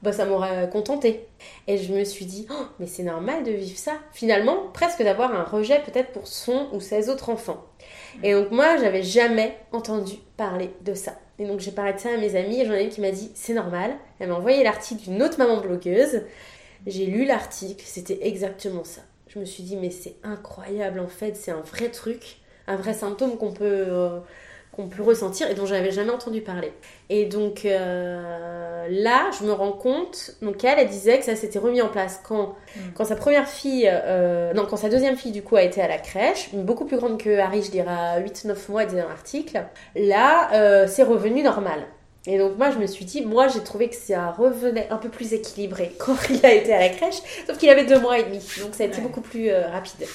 bah, 0.04 0.12
ça 0.12 0.26
m'aurait 0.26 0.70
contenté. 0.70 1.28
Et 1.68 1.78
je 1.78 1.94
me 1.94 2.04
suis 2.04 2.26
dit, 2.26 2.48
oh, 2.50 2.66
mais 2.80 2.88
c'est 2.88 3.04
normal 3.04 3.44
de 3.44 3.52
vivre 3.52 3.78
ça. 3.78 3.94
Finalement, 4.14 4.68
presque 4.74 5.04
d'avoir 5.04 5.34
un 5.34 5.44
rejet 5.44 5.82
peut-être 5.86 6.12
pour 6.12 6.28
son 6.28 6.68
ou 6.74 6.80
ses 6.80 7.10
autres 7.10 7.30
enfants. 7.30 7.64
Et 8.24 8.34
donc 8.34 8.52
moi, 8.52 8.78
j'avais 8.78 9.04
jamais 9.04 9.58
entendu 9.72 10.16
parler 10.38 10.72
de 10.82 10.94
ça. 10.94 11.14
Et 11.40 11.46
donc 11.46 11.60
j'ai 11.60 11.72
parlé 11.72 11.94
de 11.94 12.00
ça 12.00 12.10
à 12.10 12.18
mes 12.18 12.36
amis 12.36 12.62
et 12.62 12.66
j'en 12.66 12.74
ai 12.74 12.84
une 12.84 12.90
qui 12.90 13.02
m'a 13.02 13.12
dit, 13.12 13.32
c'est 13.36 13.54
normal. 13.54 13.96
Elle 14.20 14.30
m'a 14.30 14.36
envoyé 14.36 14.64
l'article 14.64 15.04
d'une 15.04 15.24
autre 15.24 15.38
maman 15.38 15.60
blogueuse. 15.60 16.22
J'ai 16.88 17.06
lu 17.06 17.26
l'article, 17.26 17.84
c'était 17.86 18.28
exactement 18.28 18.84
ça. 18.84 19.02
Je 19.28 19.40
me 19.40 19.46
suis 19.46 19.64
dit, 19.64 19.76
mais 19.76 19.92
c'est 19.92 20.16
incroyable 20.24 21.00
en 21.00 21.08
fait, 21.08 21.36
c'est 21.36 21.52
un 21.52 21.62
vrai 21.62 21.90
truc, 21.90 22.38
un 22.68 22.76
vrai 22.76 22.94
symptôme 22.94 23.38
qu'on 23.38 23.54
peut... 23.54 23.86
Euh, 23.88 24.20
qu'on 24.72 24.88
peut 24.88 25.04
ressentir 25.04 25.50
et 25.50 25.54
dont 25.54 25.66
j'avais 25.66 25.92
jamais 25.92 26.12
entendu 26.12 26.42
parler. 26.42 26.72
Et 27.10 27.26
donc 27.26 27.66
euh, 27.66 28.88
là, 28.90 29.30
je 29.38 29.46
me 29.46 29.52
rends 29.52 29.74
compte, 29.74 30.36
donc 30.42 30.64
elle, 30.64 30.80
elle 30.80 30.88
disait 30.88 31.20
que 31.20 31.26
ça 31.26 31.36
s'était 31.36 31.60
remis 31.60 31.82
en 31.82 31.90
place 31.90 32.22
quand, 32.24 32.56
mm. 32.76 32.80
quand 32.96 33.06
sa 33.06 33.16
première 33.16 33.50
fille, 33.50 33.90
euh, 33.92 34.54
non, 34.54 34.66
quand 34.66 34.78
sa 34.78 34.90
deuxième 34.90 35.18
fille 35.18 35.34
du 35.34 35.42
coup 35.42 35.58
a 35.58 35.64
été 35.64 35.82
à 35.82 35.90
la 35.90 35.98
crèche, 35.98 36.54
beaucoup 36.54 36.86
plus 36.86 36.98
grande 36.98 37.22
que 37.22 37.38
Harry, 37.38 37.64
je 37.64 37.72
dirais 37.72 38.24
8-9 38.24 38.56
mois, 38.70 38.86
disait 38.86 39.02
dans 39.02 39.10
l'article. 39.10 39.66
Là, 39.96 40.50
euh, 40.54 40.88
c'est 40.88 41.04
revenu 41.04 41.44
normal. 41.44 41.82
Et 42.26 42.38
donc 42.38 42.58
moi 42.58 42.72
je 42.72 42.78
me 42.78 42.86
suis 42.86 43.04
dit, 43.04 43.26
moi 43.26 43.50
j'ai 43.50 43.62
trouvé 43.62 43.90
que 43.90 43.96
ça 43.96 44.32
revenait 44.32 44.88
un 44.90 44.98
peu 44.98 45.10
plus 45.10 45.34
équilibré 45.34 45.94
quand 46.00 46.16
il 46.30 46.46
a 46.46 46.54
été 46.54 46.74
à 46.74 46.80
la 46.80 46.90
crèche, 46.90 47.22
sauf 47.46 47.58
qu'il 47.58 47.70
avait 47.70 47.86
deux 47.86 48.00
mois 48.00 48.20
et 48.20 48.24
demi, 48.24 48.40
donc 48.62 48.74
ça 48.74 48.84
a 48.84 48.88
été 48.88 49.02
beaucoup 49.02 49.22
plus 49.22 49.52
rapide 49.52 50.08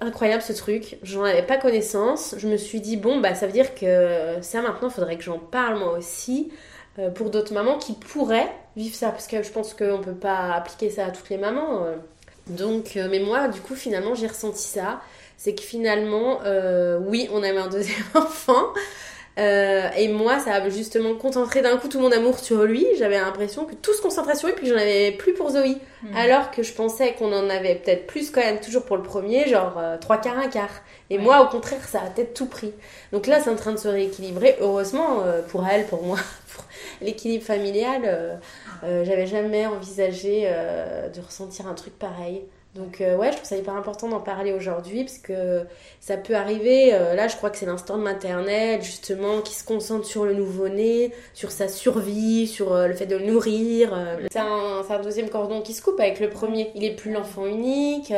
incroyable 0.00 0.42
ce 0.42 0.52
truc. 0.52 0.98
J'en 1.02 1.24
avais 1.24 1.42
pas 1.42 1.56
connaissance. 1.56 2.34
Je 2.38 2.48
me 2.48 2.56
suis 2.56 2.80
dit, 2.80 2.96
bon, 2.96 3.20
bah 3.20 3.34
ça 3.34 3.46
veut 3.46 3.52
dire 3.52 3.74
que 3.74 4.36
ça 4.40 4.62
maintenant, 4.62 4.90
faudrait 4.90 5.16
que 5.16 5.22
j'en 5.22 5.38
parle 5.38 5.78
moi 5.78 5.96
aussi 5.96 6.50
euh, 6.98 7.10
pour 7.10 7.30
d'autres 7.30 7.52
mamans 7.52 7.78
qui 7.78 7.92
pourraient 7.92 8.52
vivre 8.76 8.94
ça. 8.94 9.10
Parce 9.10 9.26
que 9.26 9.42
je 9.42 9.50
pense 9.50 9.74
qu'on 9.74 10.00
peut 10.00 10.14
pas 10.14 10.54
appliquer 10.54 10.90
ça 10.90 11.06
à 11.06 11.10
toutes 11.10 11.28
les 11.30 11.38
mamans. 11.38 11.84
Euh. 11.84 11.96
Donc, 12.48 12.96
euh, 12.96 13.08
mais 13.10 13.20
moi, 13.20 13.48
du 13.48 13.60
coup, 13.60 13.74
finalement, 13.74 14.14
j'ai 14.14 14.26
ressenti 14.26 14.62
ça. 14.62 15.00
C'est 15.36 15.54
que 15.54 15.62
finalement, 15.62 16.40
oui, 17.06 17.28
on 17.32 17.42
avait 17.42 17.56
un 17.58 17.68
deuxième 17.68 18.04
enfant. 18.14 18.74
Euh, 19.38 19.88
et 19.96 20.08
moi, 20.08 20.38
ça 20.38 20.54
a 20.54 20.68
justement 20.68 21.14
concentré 21.14 21.62
d'un 21.62 21.76
coup 21.76 21.88
tout 21.88 22.00
mon 22.00 22.10
amour 22.12 22.38
sur 22.38 22.64
lui. 22.64 22.86
J'avais 22.98 23.18
l'impression 23.18 23.64
que 23.64 23.74
tout 23.74 23.92
se 23.94 24.02
concentrait 24.02 24.36
sur 24.36 24.48
lui, 24.48 24.54
puis 24.54 24.66
j'en 24.66 24.74
avais 24.76 25.12
plus 25.12 25.32
pour 25.34 25.50
Zoé. 25.50 25.76
Hmm. 26.02 26.16
Alors 26.16 26.50
que 26.50 26.62
je 26.62 26.72
pensais 26.72 27.14
qu'on 27.14 27.32
en 27.32 27.48
avait 27.48 27.76
peut-être 27.76 28.06
plus 28.06 28.30
quand 28.30 28.40
même, 28.40 28.60
toujours 28.60 28.84
pour 28.84 28.96
le 28.96 29.02
premier, 29.02 29.48
genre 29.48 29.74
euh, 29.78 29.96
trois 29.98 30.18
quarts, 30.18 30.38
un 30.38 30.48
quart. 30.48 30.82
Et 31.10 31.18
moi, 31.18 31.42
au 31.42 31.48
contraire, 31.48 31.86
ça 31.88 32.02
a 32.02 32.10
peut-être 32.10 32.34
tout 32.34 32.46
pris. 32.46 32.72
Donc 33.12 33.26
là, 33.26 33.40
c'est 33.40 33.50
en 33.50 33.56
train 33.56 33.72
de 33.72 33.78
se 33.78 33.88
rééquilibrer. 33.88 34.56
Heureusement, 34.60 35.22
euh, 35.22 35.42
pour 35.42 35.66
elle, 35.66 35.86
pour 35.86 36.02
moi, 36.02 36.18
pour 36.54 36.64
l'équilibre 37.00 37.44
familial, 37.44 38.40
j'avais 38.82 39.26
jamais 39.26 39.66
envisagé 39.66 40.50
de 41.14 41.20
ressentir 41.20 41.66
un 41.66 41.74
truc 41.74 41.98
pareil. 41.98 42.42
Donc 42.76 43.00
euh, 43.00 43.16
ouais, 43.16 43.32
je 43.32 43.36
trouve 43.36 43.48
ça 43.48 43.56
hyper 43.56 43.74
important 43.74 44.08
d'en 44.08 44.20
parler 44.20 44.52
aujourd'hui 44.52 45.02
parce 45.02 45.18
que 45.18 45.64
ça 45.98 46.16
peut 46.16 46.36
arriver, 46.36 46.94
euh, 46.94 47.16
là 47.16 47.26
je 47.26 47.36
crois 47.36 47.50
que 47.50 47.56
c'est 47.56 47.66
l'instant 47.66 47.98
de 47.98 48.02
maternelle 48.04 48.80
justement 48.80 49.40
qui 49.40 49.54
se 49.54 49.64
concentre 49.64 50.06
sur 50.06 50.24
le 50.24 50.34
nouveau-né, 50.34 51.12
sur 51.34 51.50
sa 51.50 51.66
survie, 51.66 52.46
sur 52.46 52.72
euh, 52.72 52.86
le 52.86 52.94
fait 52.94 53.06
de 53.06 53.16
le 53.16 53.26
nourrir. 53.26 53.92
c'est 54.30 54.38
un, 54.38 54.82
un, 54.88 55.02
deuxième 55.02 55.30
cordon 55.30 55.62
qui 55.62 55.74
se 55.74 55.82
coupe 55.82 55.98
avec 55.98 56.20
le 56.20 56.30
premier. 56.30 56.70
Il 56.76 56.84
est 56.84 56.94
plus 56.94 57.10
l'enfant 57.10 57.44
unique, 57.44 58.12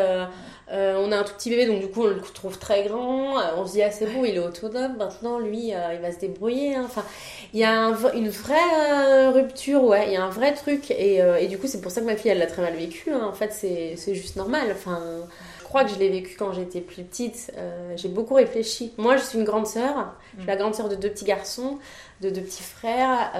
euh, 0.72 0.96
on 0.98 1.12
a 1.12 1.18
un 1.18 1.22
tout 1.22 1.34
petit 1.34 1.50
bébé, 1.50 1.66
donc 1.66 1.80
du 1.80 1.88
coup 1.88 2.04
on 2.04 2.06
le 2.06 2.20
trouve 2.20 2.58
très 2.58 2.84
grand. 2.84 3.38
Euh, 3.38 3.42
on 3.56 3.66
se 3.66 3.72
dit 3.72 3.82
ah 3.82 3.90
c'est 3.90 4.06
bon, 4.06 4.24
il 4.24 4.36
est 4.36 4.38
autonome. 4.38 4.96
Maintenant 4.96 5.38
lui, 5.38 5.74
euh, 5.74 5.94
il 5.94 6.00
va 6.00 6.12
se 6.12 6.18
débrouiller. 6.18 6.74
Hein. 6.76 6.84
Enfin, 6.86 7.04
il 7.52 7.60
y 7.60 7.64
a 7.64 7.94
une 8.14 8.30
vraie 8.30 9.28
rupture, 9.28 9.84
ouais. 9.84 10.06
Il 10.06 10.12
y 10.14 10.16
a 10.16 10.24
un 10.24 10.30
vrai 10.30 10.54
truc. 10.54 10.90
Et, 10.90 11.46
du 11.48 11.58
coup 11.58 11.66
c'est 11.66 11.80
pour 11.82 11.92
ça 11.92 12.00
que 12.00 12.06
ma 12.06 12.16
fille 12.16 12.30
elle 12.30 12.38
l'a 12.38 12.46
très 12.46 12.62
mal 12.62 12.74
vécu. 12.74 13.10
Hein. 13.12 13.22
En 13.22 13.34
fait 13.34 13.52
c'est 13.52 14.14
juste 14.14 14.36
normal. 14.36 14.68
Enfin, 14.72 15.00
crois 15.72 15.84
que 15.84 15.90
je 15.90 15.98
l'ai 15.98 16.10
vécu 16.10 16.36
quand 16.38 16.52
j'étais 16.52 16.80
plus 16.80 17.02
petite. 17.02 17.52
j'ai 17.96 18.08
beaucoup 18.08 18.34
réfléchi. 18.34 18.92
Moi 18.98 19.16
je 19.16 19.22
suis 19.22 19.38
une 19.38 19.44
grande 19.44 19.66
sœur. 19.66 20.14
Je 20.34 20.40
suis 20.40 20.48
la 20.48 20.56
grande 20.56 20.74
sœur 20.74 20.88
de 20.88 20.94
deux 20.94 21.08
petits 21.08 21.24
garçons, 21.24 21.78
de 22.20 22.30
deux 22.30 22.42
petits 22.42 22.62
frères. 22.62 23.32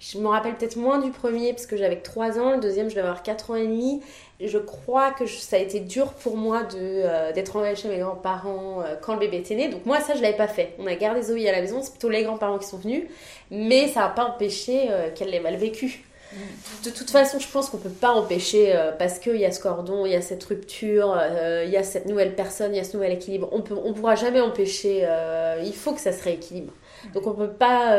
je 0.00 0.18
me 0.18 0.26
rappelle 0.26 0.56
peut-être 0.56 0.76
moins 0.76 0.98
du 0.98 1.10
premier 1.10 1.52
parce 1.52 1.66
que 1.66 1.76
j'avais 1.76 2.00
3 2.00 2.38
ans. 2.40 2.50
Le 2.52 2.60
deuxième 2.60 2.90
je 2.90 2.96
vais 2.96 3.00
avoir 3.00 3.22
4 3.22 3.52
ans 3.52 3.56
et 3.56 3.66
demi 3.66 4.02
je 4.40 4.58
crois 4.58 5.12
que 5.12 5.26
ça 5.26 5.56
a 5.56 5.58
été 5.58 5.80
dur 5.80 6.12
pour 6.12 6.36
moi 6.36 6.62
de 6.62 6.76
euh, 6.76 7.32
d'être 7.32 7.56
envoyée 7.56 7.74
chez 7.74 7.88
mes 7.88 7.98
grands-parents 7.98 8.82
euh, 8.82 8.94
quand 9.00 9.14
le 9.14 9.20
bébé 9.20 9.38
était 9.38 9.54
né. 9.54 9.68
Donc 9.68 9.86
moi 9.86 10.00
ça 10.00 10.14
je 10.14 10.22
l'avais 10.22 10.36
pas 10.36 10.48
fait. 10.48 10.74
On 10.78 10.86
a 10.86 10.94
gardé 10.94 11.22
Zoé 11.22 11.48
à 11.48 11.52
la 11.52 11.60
maison, 11.60 11.80
c'est 11.82 11.90
plutôt 11.90 12.10
les 12.10 12.22
grands-parents 12.22 12.58
qui 12.58 12.66
sont 12.66 12.78
venus, 12.78 13.04
mais 13.50 13.88
ça 13.88 14.00
n'a 14.00 14.08
pas 14.08 14.24
empêché 14.24 14.88
euh, 14.90 15.10
qu'elle 15.14 15.30
l'ait 15.30 15.40
mal 15.40 15.56
vécu. 15.56 16.04
De 16.84 16.90
toute 16.90 17.10
façon, 17.10 17.38
je 17.38 17.48
pense 17.48 17.70
qu'on 17.70 17.78
peut 17.78 17.88
pas 17.88 18.10
empêcher 18.10 18.74
parce 18.98 19.18
qu'il 19.18 19.36
y 19.36 19.44
a 19.44 19.52
ce 19.52 19.60
cordon, 19.60 20.06
il 20.06 20.12
y 20.12 20.14
a 20.14 20.22
cette 20.22 20.44
rupture, 20.44 21.18
il 21.64 21.70
y 21.70 21.76
a 21.76 21.82
cette 21.82 22.06
nouvelle 22.06 22.34
personne, 22.34 22.74
il 22.74 22.76
y 22.76 22.80
a 22.80 22.84
ce 22.84 22.96
nouvel 22.96 23.12
équilibre. 23.12 23.48
On 23.52 23.62
peut, 23.62 23.74
on 23.82 23.92
pourra 23.92 24.14
jamais 24.14 24.40
empêcher. 24.40 25.06
il 25.64 25.74
faut 25.74 25.92
que 25.92 26.00
ça 26.00 26.12
se 26.12 26.22
rééquilibre. 26.22 26.72
Donc 27.14 27.26
on 27.26 27.32
peut 27.32 27.50
pas. 27.50 27.96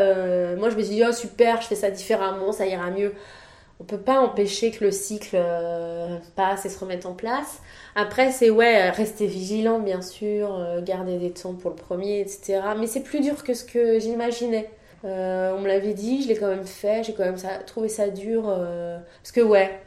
moi 0.56 0.70
je 0.70 0.76
me 0.76 0.84
suis 0.84 0.96
dit 0.96 1.04
oh 1.08 1.12
super, 1.12 1.62
je 1.62 1.68
fais 1.68 1.76
ça 1.76 1.90
différemment, 1.90 2.52
ça 2.52 2.66
ira 2.66 2.92
mieux 2.92 3.14
on 3.80 3.84
peut 3.84 4.00
pas 4.00 4.20
empêcher 4.20 4.72
que 4.72 4.84
le 4.84 4.92
cycle 4.92 5.36
euh, 5.36 6.18
passe 6.36 6.66
et 6.66 6.70
se 6.70 6.80
remette 6.80 7.06
en 7.06 7.14
place. 7.14 7.62
Après, 7.96 8.32
c'est 8.32 8.50
ouais, 8.50 8.90
rester 8.90 9.28
vigilant, 9.28 9.80
bien 9.80 10.02
sûr, 10.02 10.56
euh, 10.56 10.82
garder 10.82 11.18
des 11.20 11.32
temps 11.32 11.54
pour 11.54 11.70
le 11.70 11.76
premier, 11.76 12.22
etc. 12.22 12.62
Mais 12.80 12.88
c'est 12.88 13.02
plus 13.02 13.20
dur 13.20 13.44
que 13.44 13.54
ce 13.54 13.64
que 13.64 14.00
j'imaginais. 14.00 14.70
Euh, 15.08 15.54
on 15.56 15.62
me 15.62 15.68
l'avait 15.68 15.94
dit, 15.94 16.22
je 16.22 16.28
l'ai 16.28 16.36
quand 16.36 16.48
même 16.48 16.66
fait, 16.66 17.04
j'ai 17.04 17.14
quand 17.14 17.24
même 17.24 17.38
trouvé 17.66 17.90
ça 17.90 18.10
dur. 18.10 18.44
parce 18.44 19.32
que 19.32 19.42
ouais, 19.42 19.80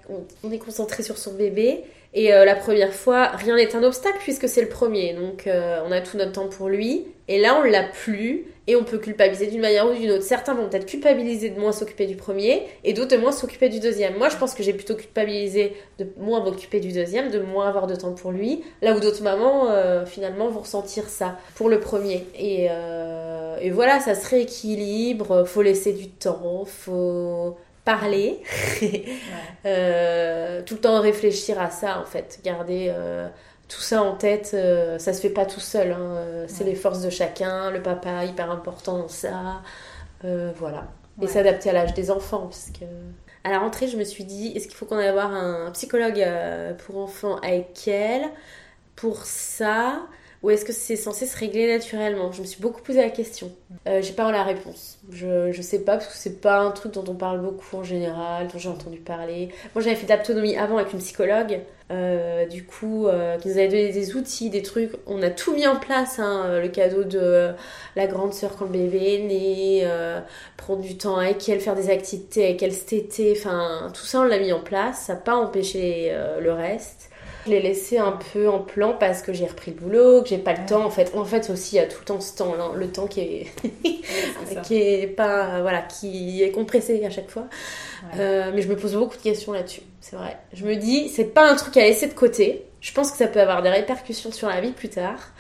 on, 0.43 0.51
est 0.51 0.59
concentré 0.59 1.03
sur 1.03 1.19
son 1.19 1.35
bébé. 1.35 1.85
Et 2.13 2.31
la 2.31 2.57
première 2.57 2.93
fois, 2.93 3.29
rien 3.29 3.55
n'est 3.55 3.77
un 3.77 3.85
obstacle 3.85 4.19
puisque 4.19 4.49
c'est 4.49 4.63
le 4.63 4.69
premier. 4.69 5.15
Donc 5.15 5.45
on 5.47 5.93
a 5.93 6.01
tout 6.01 6.17
notre 6.17 6.33
temps 6.33 6.49
pour 6.49 6.69
lui. 6.69 7.07
Et 7.29 7.39
là, 7.39 7.57
on 7.61 7.63
l'a 7.63 7.85
plus 7.85 8.47
et 8.67 8.75
on 8.75 8.83
peut 8.83 8.99
culpabiliser 8.99 9.47
d'une 9.47 9.61
manière 9.61 9.89
ou 9.89 9.95
d'une 9.95 10.11
autre. 10.11 10.25
Certains 10.25 10.53
vont 10.53 10.69
peut-être 10.69 10.87
culpabiliser 10.87 11.51
de 11.51 11.61
moins 11.61 11.71
s'occuper 11.71 12.07
du 12.07 12.17
premier 12.17 12.63
et 12.83 12.93
d'autres 12.93 13.17
de 13.17 13.21
moins 13.21 13.31
s'occuper 13.31 13.69
du 13.69 13.79
deuxième. 13.79 14.17
Moi, 14.17 14.29
je 14.29 14.37
pense 14.37 14.53
que 14.53 14.65
j'ai 14.65 14.73
plutôt 14.73 14.97
culpabilisé 14.97 15.77
de 16.01 16.09
moins 16.19 16.43
m'occuper 16.43 16.81
du 16.81 16.93
deuxième, 16.93 17.31
de 17.31 17.39
moins 17.39 17.69
avoir 17.69 17.87
de 17.87 17.95
temps 17.95 18.13
pour 18.13 18.33
lui, 18.33 18.63
là 18.83 18.95
où 18.95 19.01
d'autres 19.01 19.23
mamans, 19.23 19.71
euh, 19.71 20.05
finalement, 20.07 20.49
vont 20.49 20.61
ressentir 20.61 21.09
ça 21.09 21.39
pour 21.55 21.69
le 21.69 21.79
premier. 21.79 22.27
Et, 22.37 22.67
euh, 22.71 23.59
et 23.61 23.71
voilà, 23.71 24.01
ça 24.01 24.17
se 24.17 24.29
rééquilibre, 24.29 25.45
faut 25.47 25.63
laisser 25.63 25.93
du 25.93 26.09
temps, 26.09 26.65
faut 26.65 27.57
parler, 27.95 28.43
euh, 29.67 30.63
tout 30.65 30.75
le 30.75 30.81
temps 30.81 31.01
réfléchir 31.01 31.61
à 31.61 31.71
ça, 31.71 32.01
en 32.01 32.05
fait, 32.05 32.41
garder 32.45 32.93
tout 33.69 33.81
ça 33.81 34.03
en 34.03 34.17
tête, 34.17 34.57
ça 34.99 35.13
se 35.13 35.21
fait 35.21 35.31
pas 35.31 35.47
tout 35.47 35.61
seul. 35.61 35.93
Hein. 35.93 36.45
C'est 36.49 36.65
les 36.65 36.75
forces 36.75 37.03
de 37.03 37.11
chacun, 37.11 37.71
le 37.71 37.83
papa 37.83 38.25
hyper 38.25 38.51
important 38.51 38.99
dans 38.99 39.09
ça. 39.09 39.63
voilà. 40.23 40.89
Et 41.23 41.27
s'adapter 41.27 41.71
à 41.71 41.73
l'âge 41.73 41.95
des 41.95 42.11
enfants. 42.11 42.47
Parce 42.47 42.71
que... 42.71 42.85
À 43.45 43.51
la 43.51 43.59
rentrée, 43.59 43.89
je 43.89 43.97
me 43.97 44.05
suis 44.05 44.25
dit, 44.25 44.53
est-ce 44.55 44.67
qu'il 44.67 44.77
faut 44.77 44.87
qu'on 44.87 44.99
aille 44.99 45.13
voir 45.13 45.33
un 45.33 45.71
psychologue 45.73 46.27
pour 46.79 46.99
enfants 46.99 47.37
avec 47.37 47.87
elle? 47.89 48.25
Pour 48.97 49.25
ça 49.25 50.01
ou 50.43 50.49
est-ce 50.49 50.65
que 50.65 50.73
c'est 50.73 50.97
censé 50.97 51.27
se 51.27 51.37
régler 51.37 51.71
naturellement? 51.71 52.33
Je 52.33 52.41
me 52.41 52.47
suis 52.47 52.63
beaucoup 52.63 52.81
posé 52.81 53.03
la 53.03 53.11
question. 53.11 53.53
Euh, 53.87 54.01
j'ai 54.01 54.15
pas 54.15 54.31
la 54.33 54.43
réponse. 54.43 54.99
Je, 55.11 55.53
je 55.53 55.63
sais 55.63 55.81
pas, 55.81 55.99
parce 55.99 56.07
que 56.07 56.15
c'est 56.15 56.41
pas 56.41 56.61
un 56.61 56.71
truc 56.71 56.95
dont 56.95 57.05
on 57.09 57.15
parle 57.15 57.41
beaucoup 57.43 57.77
en 57.77 57.85
général, 57.85 58.49
dont 58.49 58.59
j'ai 58.59 58.71
entendu 58.71 58.99
parler. 58.99 59.51
Moi 59.75 59.85
j'avais 59.85 59.97
fait 59.97 60.07
de 60.07 60.17
l'autonomie 60.17 60.57
avant 60.57 60.79
avec 60.79 60.95
une 60.95 60.99
psychologue, 60.99 61.61
euh, 61.91 62.47
du 62.47 62.65
coup, 62.65 63.07
euh, 63.07 63.37
qui 63.37 63.49
nous 63.49 63.59
avait 63.59 63.69
donné 63.69 63.93
des 63.93 64.17
outils, 64.17 64.49
des 64.49 64.63
trucs. 64.63 64.93
On 65.07 65.21
a 65.23 65.29
tout 65.29 65.53
mis 65.53 65.67
en 65.67 65.77
place, 65.77 66.19
hein, 66.19 66.59
le 66.59 66.69
cadeau 66.69 67.05
de 67.05 67.51
la 67.95 68.07
grande 68.07 68.33
sœur 68.33 68.57
quand 68.57 68.65
le 68.65 68.71
bébé 68.71 69.17
est 69.17 69.23
né, 69.23 69.89
prendre 70.57 70.81
du 70.81 70.97
temps 70.97 71.17
avec 71.17 71.47
elle, 71.51 71.61
faire 71.61 71.77
des 71.77 71.91
activités 71.91 72.45
avec 72.45 72.63
elle 72.63 72.73
cet 72.73 72.95
été, 72.95 73.35
enfin 73.37 73.91
tout 73.93 74.07
ça 74.07 74.21
on 74.21 74.25
l'a 74.25 74.39
mis 74.39 74.53
en 74.53 74.61
place, 74.61 75.03
ça 75.03 75.15
n'a 75.15 75.21
pas 75.21 75.35
empêché 75.35 76.15
le 76.41 76.53
reste. 76.53 77.11
Je 77.47 77.51
l'ai 77.51 77.61
laissé 77.63 77.97
un 77.97 78.19
peu 78.33 78.49
en 78.49 78.59
plan 78.59 78.95
parce 78.99 79.23
que 79.23 79.33
j'ai 79.33 79.47
repris 79.47 79.71
le 79.71 79.81
boulot, 79.81 80.23
que 80.23 80.29
j'ai 80.29 80.39
pas 80.39 80.53
le 80.53 80.67
temps. 80.67 80.85
En 80.85 80.91
fait, 80.91 81.13
en 81.15 81.25
fait 81.25 81.49
aussi, 81.49 81.77
il 81.77 81.79
y 81.79 81.83
a 81.83 81.87
tout 81.87 81.99
le 82.01 82.05
temps 82.05 82.21
ce 82.21 82.37
temps, 82.37 82.55
là, 82.55 82.71
le 82.75 82.89
temps 82.89 83.07
qui 83.07 83.21
est, 83.21 83.47
qui 84.63 84.77
est 84.77 85.07
pas, 85.07 85.63
voilà, 85.63 85.81
qui 85.83 86.43
est 86.43 86.51
compressé 86.51 87.03
à 87.05 87.11
chaque 87.11 87.31
fois. 87.31 87.47
Euh, 88.19 88.51
mais 88.55 88.61
je 88.63 88.69
me 88.69 88.77
pose 88.77 88.95
beaucoup 88.95 89.17
de 89.17 89.23
questions 89.23 89.53
là-dessus, 89.53 89.83
c'est 90.01 90.17
vrai. 90.17 90.37
Je 90.53 90.67
me 90.67 90.77
dis, 90.77 91.09
c'est 91.09 91.25
pas 91.25 91.51
un 91.51 91.57
truc 91.57 91.77
à 91.77 91.81
laisser 91.81 92.07
de 92.07 92.15
côté. 92.15 92.67
Je 92.81 92.93
pense 92.93 93.11
que 93.11 93.17
ça 93.17 93.27
peut 93.27 93.41
avoir 93.41 93.63
des 93.63 93.71
répercussions 93.71 94.33
sur 94.33 94.49
la 94.49 94.61
vie 94.61 94.73
plus 94.73 94.89
tard. 94.89 95.33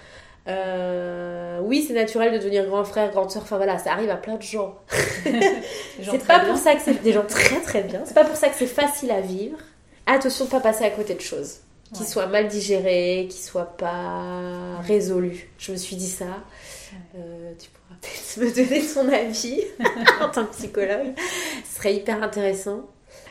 Euh, 0.48 1.60
oui, 1.62 1.84
c'est 1.86 1.94
naturel 1.94 2.32
de 2.32 2.38
devenir 2.38 2.66
grand 2.66 2.84
frère, 2.84 3.10
grande 3.10 3.30
soeur. 3.30 3.42
Enfin 3.42 3.56
voilà, 3.56 3.78
ça 3.78 3.92
arrive 3.92 4.10
à 4.10 4.16
plein 4.16 4.36
de 4.36 4.42
gens. 4.42 4.74
c'est 5.22 6.26
pas 6.26 6.40
pour 6.40 6.56
ça 6.56 6.74
que 6.74 6.80
c'est 6.80 7.02
des 7.02 7.12
gens 7.12 7.26
très 7.26 7.60
très 7.60 7.82
bien. 7.82 8.00
C'est 8.06 8.14
pas 8.14 8.24
pour 8.24 8.36
ça 8.36 8.48
que 8.48 8.56
c'est 8.56 8.66
facile 8.66 9.10
à 9.10 9.20
vivre. 9.20 9.58
Attention 10.06 10.46
de 10.46 10.50
pas 10.50 10.60
passer 10.60 10.84
à 10.84 10.90
côté 10.90 11.14
de 11.14 11.20
choses 11.20 11.58
qui 11.94 12.04
soit 12.04 12.26
mal 12.26 12.48
digéré, 12.48 13.26
qui 13.30 13.38
soit 13.38 13.76
pas 13.76 14.78
résolu. 14.82 15.48
Je 15.58 15.72
me 15.72 15.76
suis 15.76 15.96
dit 15.96 16.08
ça. 16.08 16.44
Euh, 17.16 17.52
tu 17.58 17.68
pourras 17.70 17.98
peut-être 18.00 18.36
me 18.38 18.54
donner 18.54 18.86
ton 18.86 19.08
avis 19.12 19.60
en 20.20 20.28
tant 20.28 20.46
que 20.46 20.52
psychologue. 20.52 21.14
Ce 21.68 21.76
serait 21.76 21.94
hyper 21.94 22.22
intéressant. 22.22 22.88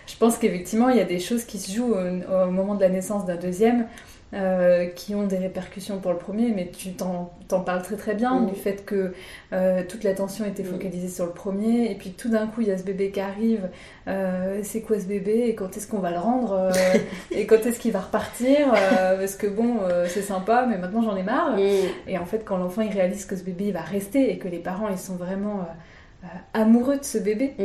Je 0.08 0.16
pense 0.18 0.38
qu'effectivement, 0.38 0.90
il 0.90 0.98
y 0.98 1.02
a 1.02 1.06
des 1.06 1.20
choses 1.20 1.46
qui 1.46 1.60
se 1.60 1.72
jouent 1.72 1.94
au 1.94 2.52
moment 2.52 2.76
de 2.76 2.82
la 2.82 2.90
naissance 2.90 3.26
d'un 3.26 3.36
deuxième. 3.36 3.88
Euh, 4.32 4.86
qui 4.86 5.16
ont 5.16 5.26
des 5.26 5.40
répercussions 5.40 5.98
pour 5.98 6.12
le 6.12 6.20
premier, 6.20 6.52
mais 6.52 6.70
tu 6.70 6.92
t'en 6.92 7.32
parles 7.66 7.82
très 7.82 7.96
très 7.96 8.14
bien 8.14 8.42
mm. 8.42 8.50
du 8.50 8.54
fait 8.54 8.86
que 8.86 9.16
euh, 9.54 9.82
toute 9.90 10.04
l'attention 10.04 10.46
était 10.46 10.62
mm. 10.62 10.68
focalisée 10.68 11.08
sur 11.08 11.26
le 11.26 11.32
premier, 11.32 11.90
et 11.90 11.96
puis 11.96 12.12
tout 12.12 12.30
d'un 12.30 12.46
coup 12.46 12.62
il 12.62 12.68
y 12.68 12.72
a 12.72 12.78
ce 12.78 12.84
bébé 12.84 13.10
qui 13.10 13.22
arrive, 13.22 13.70
euh, 14.08 14.60
c'est 14.62 14.82
quoi 14.82 15.00
ce 15.00 15.06
bébé, 15.06 15.48
et 15.48 15.56
quand 15.56 15.76
est-ce 15.76 15.88
qu'on 15.88 15.98
va 15.98 16.12
le 16.12 16.20
rendre, 16.20 16.70
et 17.32 17.48
quand 17.48 17.66
est-ce 17.66 17.80
qu'il 17.80 17.92
va 17.92 18.02
repartir, 18.02 18.72
parce 19.18 19.36
que 19.36 19.48
bon, 19.48 19.78
c'est 20.06 20.22
sympa, 20.22 20.68
mais 20.70 20.78
maintenant 20.78 21.02
j'en 21.02 21.16
ai 21.16 21.24
marre. 21.24 21.58
Mm. 21.58 21.62
Et 22.08 22.20
en 22.20 22.26
fait, 22.26 22.46
quand 22.46 22.58
l'enfant 22.58 22.84
il 22.84 22.92
réalise 22.92 23.26
que 23.26 23.36
ce 23.36 23.44
bébé 23.44 23.72
va 23.72 23.82
rester, 23.82 24.32
et 24.32 24.38
que 24.38 24.48
les 24.48 24.60
parents 24.60 24.90
ils 24.90 25.00
sont 25.00 25.16
vraiment 25.16 25.66
amoureux 26.54 27.00
de 27.00 27.04
ce 27.04 27.18
bébé, 27.18 27.56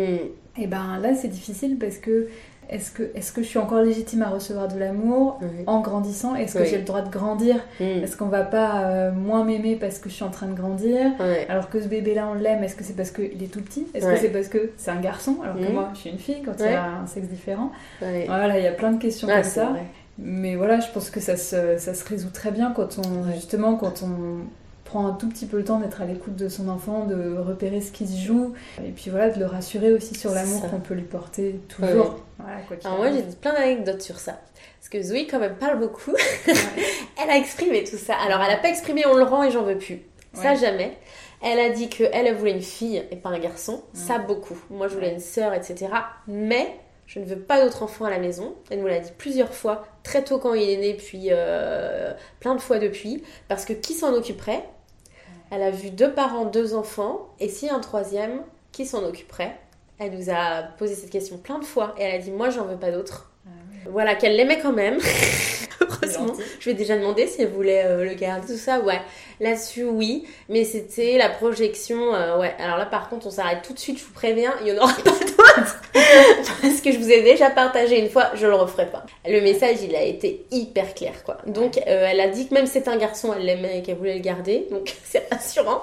et 0.57 0.67
ben 0.67 0.99
là 0.99 1.15
c'est 1.15 1.29
difficile 1.29 1.77
parce 1.79 1.99
que 1.99 2.29
est-ce 2.69 2.91
que, 2.91 3.03
est 3.03 3.33
que 3.35 3.43
je 3.43 3.47
suis 3.47 3.59
encore 3.59 3.81
légitime 3.81 4.23
à 4.23 4.29
recevoir 4.29 4.69
de 4.69 4.79
l'amour 4.79 5.41
en 5.67 5.81
grandissant? 5.81 6.35
Est-ce 6.35 6.57
que 6.59 6.65
j'ai 6.65 6.79
le 6.79 6.85
droit 6.85 7.03
de 7.03 7.11
grandir? 7.11 7.57
Mm. 7.81 7.85
Est-ce 8.03 8.17
qu'on 8.17 8.27
va 8.27 8.43
pas 8.43 8.85
euh, 8.85 9.13
moins 9.13 9.45
m'aimer 9.45 9.77
parce 9.77 9.99
que 9.99 10.09
je 10.09 10.15
suis 10.15 10.25
en 10.25 10.31
train 10.31 10.47
de 10.47 10.55
grandir? 10.55 11.13
Alors 11.49 11.71
que 11.71 11.81
ce 11.81 11.89
bébé-là, 11.89 12.29
on 12.31 12.35
l'aime, 12.35 12.63
est-ce 12.63 12.77
que 12.77 12.85
c'est 12.85 12.97
parce 12.97 13.11
qu'il 13.11 13.43
est 13.43 13.53
tout 13.53 13.63
petit? 13.63 13.87
Est-ce 13.95 14.07
que 14.07 14.17
c'est 14.17 14.31
parce 14.31 14.49
que 14.49 14.71
c'est 14.77 14.91
un 14.91 15.01
garçon 15.01 15.39
alors 15.43 15.57
que 15.57 15.71
mm. 15.71 15.73
moi, 15.73 15.91
je 15.95 16.01
suis 16.01 16.11
une 16.11 16.19
fille 16.19 16.43
quand 16.45 16.55
il 16.59 16.67
y 16.67 16.69
a 16.69 16.99
un 17.03 17.07
sexe 17.07 17.29
différent? 17.29 17.71
Voilà, 18.01 18.59
il 18.59 18.65
y 18.65 18.69
a 18.69 18.73
plein 18.73 18.93
de 18.93 19.01
questions 19.01 19.29
comme 19.29 19.43
ça. 19.43 19.73
Mais 20.17 20.55
voilà, 20.55 20.79
je 20.79 20.91
pense 20.93 21.11
que 21.11 21.19
ça 21.19 21.37
se, 21.37 21.77
ça 21.77 21.93
se 21.93 22.09
résout 22.09 22.31
très 22.31 22.53
bien 22.53 22.73
quand 22.73 22.99
on, 22.99 23.33
justement, 23.33 23.75
quand 23.75 24.05
on 24.05 24.45
prend 24.85 25.07
un 25.07 25.13
tout 25.13 25.29
petit 25.29 25.47
peu 25.47 25.57
le 25.57 25.65
temps 25.65 25.81
d'être 25.81 26.03
à 26.03 26.05
l'écoute 26.05 26.37
de 26.37 26.49
son 26.49 26.69
enfant, 26.69 27.07
de 27.07 27.37
repérer 27.39 27.81
ce 27.81 27.91
qui 27.91 28.07
se 28.07 28.19
joue, 28.19 28.55
et 28.85 28.91
puis 28.91 29.11
voilà, 29.11 29.31
de 29.31 29.39
le 29.39 29.47
rassurer 29.47 29.93
aussi 29.93 30.15
sur 30.15 30.33
l'amour 30.33 30.69
qu'on 30.71 30.81
peut 30.81 30.95
lui 30.95 31.03
porter 31.03 31.61
toujours. 31.69 32.21
Alors 32.85 32.99
moi 32.99 33.11
j'ai 33.13 33.23
plein 33.41 33.55
d'anecdotes 33.55 34.03
sur 34.03 34.19
ça. 34.19 34.41
Parce 34.79 34.89
que 34.91 35.03
Zoé 35.03 35.27
quand 35.27 35.39
même 35.39 35.57
parle 35.57 35.79
beaucoup. 35.79 36.13
elle 36.47 37.31
a 37.31 37.37
exprimé 37.37 37.85
tout 37.85 37.97
ça. 37.97 38.15
Alors 38.27 38.43
elle 38.43 38.53
a 38.53 38.59
pas 38.59 38.69
exprimé 38.69 39.07
on 39.07 39.17
le 39.17 39.25
rend 39.25 39.43
et 39.45 39.51
j'en 39.51 39.63
veux 39.63 39.79
plus. 39.79 40.03
Ça 40.35 40.55
jamais. 40.55 40.97
Elle 41.43 41.59
a 41.59 41.71
dit 41.71 41.89
qu'elle 41.89 42.11
elle 42.13 42.35
voulait 42.35 42.53
une 42.53 42.61
fille 42.61 43.03
et 43.11 43.17
pas 43.17 43.31
un 43.31 43.39
garçon. 43.39 43.83
Ça 43.93 44.19
beaucoup. 44.19 44.59
Moi 44.71 44.89
je 44.89 44.95
voulais 44.95 45.13
une 45.13 45.21
sœur, 45.21 45.55
etc. 45.55 45.89
Mais 46.27 46.77
je 47.07 47.21
ne 47.21 47.25
veux 47.25 47.39
pas 47.39 47.63
d'autres 47.63 47.83
enfants 47.83 48.05
à 48.05 48.11
la 48.11 48.19
maison. 48.19 48.55
Elle 48.71 48.81
nous 48.81 48.87
l'a 48.87 48.99
dit 48.99 49.13
plusieurs 49.17 49.53
fois, 49.53 49.87
très 50.03 50.25
tôt 50.25 50.39
quand 50.39 50.55
il 50.55 50.69
est 50.69 50.77
né, 50.77 50.95
puis 50.95 51.29
euh, 51.31 52.13
plein 52.41 52.55
de 52.55 52.61
fois 52.61 52.79
depuis. 52.79 53.23
Parce 53.49 53.65
que 53.65 53.73
qui 53.73 53.95
s'en 53.95 54.13
occuperait? 54.15 54.65
Elle 55.55 55.63
a 55.63 55.71
vu 55.71 55.91
deux 55.91 56.13
parents, 56.13 56.45
deux 56.45 56.75
enfants, 56.75 57.29
et 57.39 57.49
si 57.49 57.69
un 57.71 57.81
troisième, 57.81 58.43
qui 58.73 58.87
s'en 58.87 59.05
occuperait? 59.05 59.57
Elle 59.99 60.13
nous 60.13 60.31
a 60.31 60.63
posé 60.79 60.95
cette 60.95 61.11
question 61.11 61.39
plein 61.39 61.59
de 61.59 61.65
fois, 61.65 61.95
et 61.99 62.03
elle 62.03 62.15
a 62.17 62.19
dit 62.19 62.33
Moi, 62.33 62.51
j'en 62.51 62.65
veux 62.65 62.77
pas 62.77 62.91
d'autres. 62.91 63.31
Ah 63.47 63.51
voilà, 63.89 64.17
qu'elle 64.17 64.37
l'aimait 64.37 64.59
quand 64.59 64.73
même. 64.73 64.99
Je 66.59 66.65
lui 66.65 66.71
ai 66.73 66.75
déjà 66.75 66.97
demandé 66.97 67.27
si 67.27 67.43
elle 67.43 67.51
voulait 67.51 67.85
euh, 67.85 68.05
le 68.05 68.15
garder, 68.15 68.47
tout 68.47 68.59
ça. 68.59 68.81
Ouais, 68.81 69.01
là-dessus, 69.41 69.85
oui. 69.85 70.25
Mais 70.49 70.65
c'était 70.65 71.19
la 71.19 71.29
projection. 71.29 72.15
Euh, 72.15 72.39
ouais, 72.39 72.55
alors 72.59 72.79
là, 72.79 72.87
par 72.87 73.09
contre, 73.09 73.27
on 73.27 73.31
s'arrête 73.31 73.63
tout 73.63 73.73
de 73.73 73.79
suite, 73.79 73.99
je 73.99 74.05
vous 74.05 74.13
préviens, 74.13 74.55
il 74.61 74.73
n'y 74.73 74.79
en 74.79 74.83
aura 74.83 74.93
pas 75.05 75.11
d'autres. 75.11 75.81
Parce 76.63 76.81
que 76.81 76.93
je 76.93 76.99
vous 76.99 77.11
ai 77.11 77.23
déjà 77.23 77.51
partagé 77.51 77.99
une 77.99 78.09
fois, 78.09 78.31
je 78.35 78.47
le 78.47 78.55
referai 78.55 78.87
pas. 78.87 79.05
Le 79.27 79.41
message, 79.41 79.77
il 79.83 79.95
a 79.95 80.03
été 80.03 80.47
hyper 80.51 80.95
clair, 80.95 81.25
quoi. 81.25 81.39
Donc, 81.47 81.79
euh, 81.79 82.09
elle 82.11 82.21
a 82.21 82.29
dit 82.29 82.49
que 82.49 82.55
même 82.55 82.67
c'est 82.67 82.89
un 82.89 82.97
garçon, 82.97 83.35
elle 83.37 83.45
l'aimait 83.45 83.79
et 83.79 83.83
qu'elle 83.83 83.97
voulait 83.97 84.15
le 84.15 84.21
garder. 84.21 84.67
Donc, 84.71 84.95
c'est 85.05 85.29
rassurant. 85.31 85.83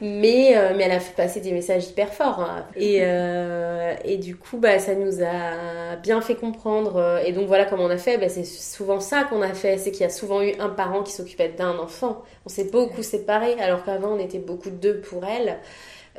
Mais, 0.00 0.56
euh, 0.56 0.72
mais 0.76 0.84
elle 0.84 0.92
a 0.92 1.00
fait 1.00 1.14
passer 1.14 1.40
des 1.40 1.52
messages 1.52 1.88
hyper 1.88 2.12
forts. 2.12 2.40
Hein. 2.40 2.66
Et, 2.76 2.98
euh, 3.02 3.94
et 4.04 4.16
du 4.16 4.36
coup, 4.36 4.58
bah, 4.58 4.78
ça 4.78 4.94
nous 4.94 5.22
a 5.22 5.96
bien 5.96 6.20
fait 6.20 6.34
comprendre. 6.34 7.20
Et 7.24 7.32
donc 7.32 7.46
voilà 7.46 7.64
comment 7.64 7.84
on 7.84 7.90
a 7.90 7.98
fait. 7.98 8.18
Bah, 8.18 8.28
c'est 8.28 8.44
souvent 8.44 9.00
ça 9.00 9.24
qu'on 9.24 9.42
a 9.42 9.54
fait. 9.54 9.78
C'est 9.78 9.90
qu'il 9.90 10.02
y 10.02 10.06
a 10.06 10.10
souvent 10.10 10.42
eu 10.42 10.52
un 10.58 10.68
parent 10.68 11.02
qui 11.02 11.12
s'occupait 11.12 11.50
d'un 11.50 11.78
enfant. 11.78 12.22
On 12.46 12.48
s'est 12.48 12.70
beaucoup 12.70 13.02
séparés, 13.02 13.54
alors 13.60 13.84
qu'avant 13.84 14.14
on 14.14 14.18
était 14.18 14.38
beaucoup 14.38 14.70
deux 14.70 15.00
pour 15.00 15.24
elle. 15.24 15.58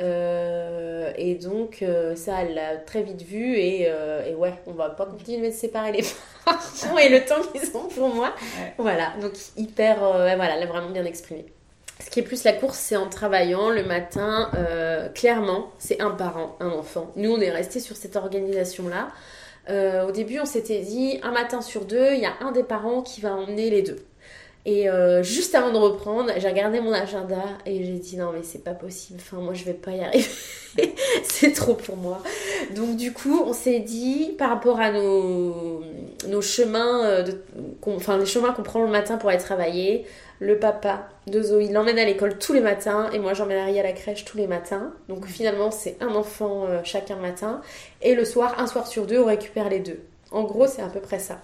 Euh, 0.02 1.14
et 1.18 1.36
donc, 1.36 1.84
ça, 2.16 2.42
elle 2.42 2.56
l'a 2.56 2.78
très 2.78 3.02
vite 3.02 3.22
vu. 3.22 3.58
Et, 3.58 3.84
et, 4.28 4.36
ouais, 4.36 4.54
on 4.68 4.74
va 4.74 4.90
pas 4.90 5.06
continuer 5.06 5.50
de 5.50 5.54
séparer 5.54 5.92
les 5.92 6.04
parents 6.46 6.98
et 6.98 7.10
le 7.10 7.26
temps 7.26 7.42
qu'ils 7.52 7.76
ont 7.76 7.88
pour 7.88 8.10
moi. 8.10 8.34
Voilà, 8.78 9.14
donc 9.22 9.34
hyper. 9.58 10.00
voilà, 10.00 10.56
elle 10.56 10.64
a 10.64 10.68
vraiment 10.68 10.90
bien 10.90 11.06
exprimé. 11.06 11.46
Ce 12.00 12.10
qui 12.10 12.20
est 12.20 12.24
plus 12.24 12.44
la 12.44 12.54
course, 12.54 12.78
c'est 12.78 12.98
en 12.98 13.08
travaillant 13.10 13.70
le 13.70 13.84
matin. 13.84 14.52
Euh, 14.56 15.10
clairement, 15.10 15.72
c'est 15.80 16.02
un 16.02 16.12
parent, 16.12 16.58
un 16.60 16.70
enfant. 16.70 17.12
Nous, 17.16 17.32
on 17.32 17.40
est 17.40 17.52
resté 17.52 17.80
sur 17.80 17.96
cette 17.96 18.16
organisation-là. 18.16 19.10
Euh, 19.70 20.08
au 20.08 20.12
début, 20.12 20.40
on 20.40 20.46
s'était 20.46 20.80
dit, 20.80 21.20
un 21.24 21.32
matin 21.32 21.62
sur 21.62 21.86
deux, 21.86 22.14
il 22.14 22.20
y 22.20 22.26
a 22.26 22.34
un 22.42 22.52
des 22.52 22.64
parents 22.64 23.02
qui 23.02 23.22
va 23.22 23.34
emmener 23.34 23.70
les 23.70 23.82
deux. 23.82 24.06
Et 24.68 24.90
euh, 24.90 25.22
juste 25.22 25.54
avant 25.54 25.72
de 25.72 25.78
reprendre, 25.78 26.32
j'ai 26.38 26.48
regardé 26.48 26.80
mon 26.80 26.92
agenda 26.92 27.44
et 27.68 27.84
j'ai 27.84 28.00
dit 28.00 28.18
non 28.18 28.32
mais 28.34 28.42
c'est 28.42 28.64
pas 28.64 28.74
possible, 28.74 29.20
enfin 29.22 29.38
moi 29.38 29.54
je 29.54 29.64
vais 29.64 29.76
pas 29.76 29.92
y 29.92 30.04
arriver, 30.04 30.26
c'est 31.24 31.54
trop 31.54 31.76
pour 31.76 31.98
moi. 31.98 32.24
Donc 32.76 32.96
du 32.96 33.14
coup 33.14 33.44
on 33.46 33.54
s'est 33.54 33.80
dit 33.80 34.34
par 34.40 34.50
rapport 34.50 34.80
à 34.80 34.92
nos, 34.92 35.84
nos 36.28 36.42
chemins, 36.42 37.22
de, 37.22 37.40
enfin 37.86 38.18
les 38.18 38.26
chemins 38.26 38.54
qu'on 38.54 38.64
prend 38.64 38.82
le 38.84 38.90
matin 38.90 39.18
pour 39.18 39.30
aller 39.30 39.38
travailler, 39.38 40.08
le 40.40 40.60
papa 40.60 41.10
de 41.28 41.42
Zoé 41.42 41.68
l'emmène 41.70 41.98
à 41.98 42.06
l'école 42.06 42.38
tous 42.38 42.54
les 42.54 42.60
matins 42.60 43.10
et 43.12 43.20
moi 43.20 43.34
j'emmène 43.34 43.60
Harry 43.60 43.80
à 43.80 43.84
la 43.84 43.94
crèche 43.94 44.26
tous 44.26 44.38
les 44.38 44.48
matins. 44.48 44.94
Donc 45.08 45.26
finalement 45.28 45.72
c'est 45.72 45.98
un 46.02 46.14
enfant 46.16 46.66
euh, 46.66 46.82
chacun 46.84 47.16
matin. 47.16 47.62
Et 48.02 48.16
le 48.16 48.26
soir, 48.26 48.56
un 48.60 48.68
soir 48.68 48.88
sur 48.88 49.06
deux, 49.06 49.20
on 49.20 49.26
récupère 49.26 49.70
les 49.70 49.80
deux. 49.80 50.00
En 50.32 50.44
gros 50.44 50.68
c'est 50.68 50.82
à 50.82 50.88
peu 50.88 51.00
près 51.00 51.20
ça. 51.20 51.40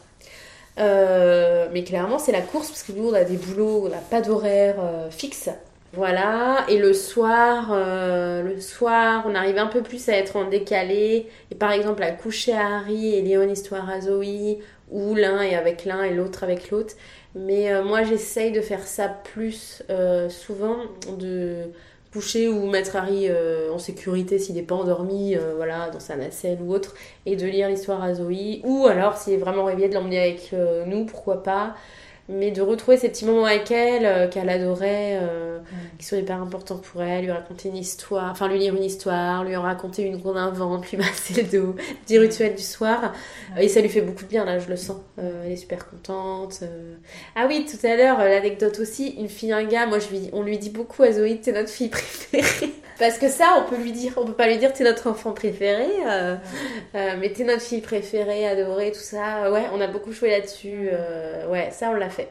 Euh, 0.80 1.68
mais 1.74 1.84
clairement 1.84 2.18
c'est 2.18 2.32
la 2.32 2.42
course 2.42 2.70
parce 2.70 2.84
que 2.84 2.94
nous 2.94 3.10
on 3.10 3.14
a 3.14 3.24
des 3.24 3.36
boulots, 3.36 3.84
on 3.86 3.90
n'a 3.90 3.98
pas 3.98 4.22
d'horaire 4.22 4.76
euh, 4.80 5.10
fixe. 5.10 5.50
Voilà, 5.94 6.66
et 6.70 6.78
le 6.78 6.94
soir, 6.94 7.76
le 7.76 8.62
soir, 8.62 9.26
on 9.28 9.36
arrive 9.36 9.58
un 9.58 9.68
peu 9.68 9.82
plus 9.84 10.08
à 10.08 10.14
être 10.14 10.38
en 10.38 10.46
décalé. 10.48 11.28
Et 11.52 11.56
par 11.56 11.74
exemple, 11.74 12.02
à 12.02 12.12
coucher 12.12 12.54
à 12.54 12.78
Harry 12.78 13.14
et 13.14 13.22
Léon 13.22 13.50
histoire 13.50 13.90
à 13.90 14.00
Zoé, 14.00 14.60
ou 14.90 15.16
l'un 15.16 15.42
est 15.42 15.56
avec 15.56 15.86
l'un 15.86 16.04
et 16.04 16.14
l'autre 16.14 16.44
avec 16.46 16.70
l'autre. 16.70 16.96
Mais 17.36 17.72
euh, 17.72 17.84
moi, 17.84 18.04
j'essaye 18.04 18.52
de 18.52 18.62
faire 18.62 18.86
ça 18.86 19.08
plus 19.08 19.84
euh, 19.90 20.30
souvent, 20.30 20.78
de 21.18 21.72
coucher 22.12 22.48
ou 22.48 22.68
mettre 22.70 22.96
Harry 22.96 23.28
euh, 23.30 23.72
en 23.72 23.80
sécurité 23.80 24.40
s'il 24.40 24.56
n'est 24.56 24.62
pas 24.64 24.76
endormi, 24.76 25.36
voilà, 25.56 25.90
dans 25.90 26.00
sa 26.00 26.16
nacelle 26.16 26.60
ou 26.62 26.74
autre, 26.74 26.94
et 27.26 27.36
de 27.36 27.46
lire 27.46 27.70
l'histoire 27.70 28.04
à 28.04 28.14
Zoé. 28.14 28.62
Ou 28.64 28.86
alors, 28.88 29.18
s'il 29.18 29.34
est 29.34 29.38
vraiment 29.38 29.66
réveillé, 29.66 29.90
de 29.90 29.94
l'emmener 29.94 30.20
avec 30.20 30.54
nous, 30.88 31.06
pourquoi 31.06 31.44
pas. 31.44 31.76
Mais 32.30 32.52
de 32.52 32.62
retrouver 32.62 32.98
ces 32.98 33.10
petits 33.10 33.26
moments 33.26 33.46
avec 33.46 33.72
elle 33.72 34.06
euh, 34.06 34.28
qu'elle 34.28 34.50
adorait, 34.50 35.20
euh, 35.22 35.60
qui 35.98 36.06
sont 36.06 36.18
hyper 36.18 36.42
importants 36.42 36.78
pour 36.78 37.02
elle, 37.02 37.26
lui 37.26 37.32
raconter 37.32 37.70
une 37.70 37.78
histoire, 37.78 38.32
enfin 38.32 38.48
lui 38.48 38.60
lire 38.60 38.76
une 38.76 38.84
histoire, 38.84 39.44
lui 39.44 39.56
en 39.56 39.62
raconter 39.62 40.04
une 40.04 40.22
qu'on 40.22 40.36
invente, 40.36 40.90
lui 40.92 40.98
masser 41.00 41.42
le 41.42 41.60
dos, 41.60 41.76
petit 42.06 42.18
rituel 42.18 42.56
du 42.56 42.64
soir. 42.64 43.14
Et 43.60 43.68
ça 43.68 43.82
lui 43.82 43.90
fait 43.90 44.02
beaucoup 44.02 44.24
de 44.24 44.30
bien, 44.30 44.46
là, 44.46 44.60
je 44.60 44.70
le 44.70 44.78
sens. 44.78 44.98
Euh, 45.20 45.44
elle 45.46 45.52
est 45.52 45.58
super 45.58 45.90
contente. 45.90 46.64
Ah 47.36 47.46
oui, 47.48 47.66
tout 47.66 47.86
à 47.86 47.96
l'heure, 47.96 48.20
l'anecdote 48.20 48.80
aussi, 48.80 49.10
une 49.20 49.30
fille, 49.30 49.52
un 49.52 49.64
gars, 49.64 49.86
moi 49.86 50.00
je 50.00 50.10
lui, 50.10 50.30
on 50.34 50.44
lui 50.44 50.58
dit 50.58 50.70
beaucoup 50.70 51.04
à 51.04 51.12
Zoé, 51.12 51.40
t'es 51.42 51.52
notre 51.52 51.70
fille 51.70 51.90
préférée. 51.90 52.74
Parce 53.02 53.18
que 53.18 53.28
ça, 53.28 53.58
on 53.58 53.70
peut 53.70 53.82
lui 53.82 53.92
dire, 53.92 54.14
on 54.18 54.26
peut 54.26 54.34
pas 54.34 54.48
lui 54.48 54.58
dire 54.58 54.72
t'es 54.74 54.84
notre 54.84 55.10
enfant 55.10 55.34
préféré, 55.34 55.88
mais 56.94 57.34
t'es 57.34 57.44
notre 57.44 57.64
fille 57.64 57.82
préférée, 57.82 58.48
adorée, 58.48 58.92
tout 58.92 59.00
ça. 59.00 59.52
Ouais, 59.52 59.64
on 59.74 59.82
a 59.82 59.88
beaucoup 59.88 60.12
joué 60.12 60.30
là-dessus. 60.30 60.90
ouais, 61.50 61.70
ça 61.72 61.90
on 61.90 61.96
l'a 61.96 62.10
fait. 62.10 62.30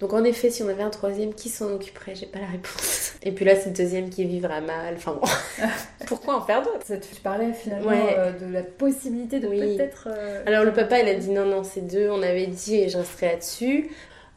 Donc 0.00 0.14
en 0.14 0.24
effet, 0.24 0.48
si 0.48 0.62
on 0.62 0.68
avait 0.68 0.82
un 0.82 0.90
troisième, 0.90 1.34
qui 1.34 1.50
s'en 1.50 1.74
occuperait? 1.74 2.14
J'ai 2.14 2.26
pas 2.26 2.38
la 2.38 2.46
réponse. 2.46 3.12
Et 3.22 3.32
puis 3.32 3.44
là, 3.44 3.54
c'est 3.54 3.68
le 3.68 3.76
deuxième 3.76 4.08
qui 4.08 4.24
vivra 4.24 4.62
mal. 4.62 4.94
Enfin 4.96 5.12
bon, 5.12 5.28
pourquoi 6.06 6.36
en 6.36 6.40
faire 6.40 6.62
d'autres? 6.62 6.86
Tu 6.86 7.20
parlais 7.20 7.52
finalement 7.52 7.90
euh, 7.92 8.32
de 8.32 8.50
la 8.50 8.62
possibilité 8.62 9.40
de 9.40 9.48
peut-être... 9.48 10.08
Euh, 10.10 10.42
Alors 10.46 10.64
le 10.64 10.72
papa, 10.72 11.00
il 11.00 11.08
a 11.08 11.14
dit 11.14 11.30
non, 11.30 11.44
non, 11.44 11.62
c'est 11.62 11.82
deux. 11.82 12.08
On 12.08 12.22
avait 12.22 12.46
dit 12.46 12.76
et 12.76 12.88
je 12.88 12.96
resterai 12.96 13.26
là-dessus. 13.26 13.90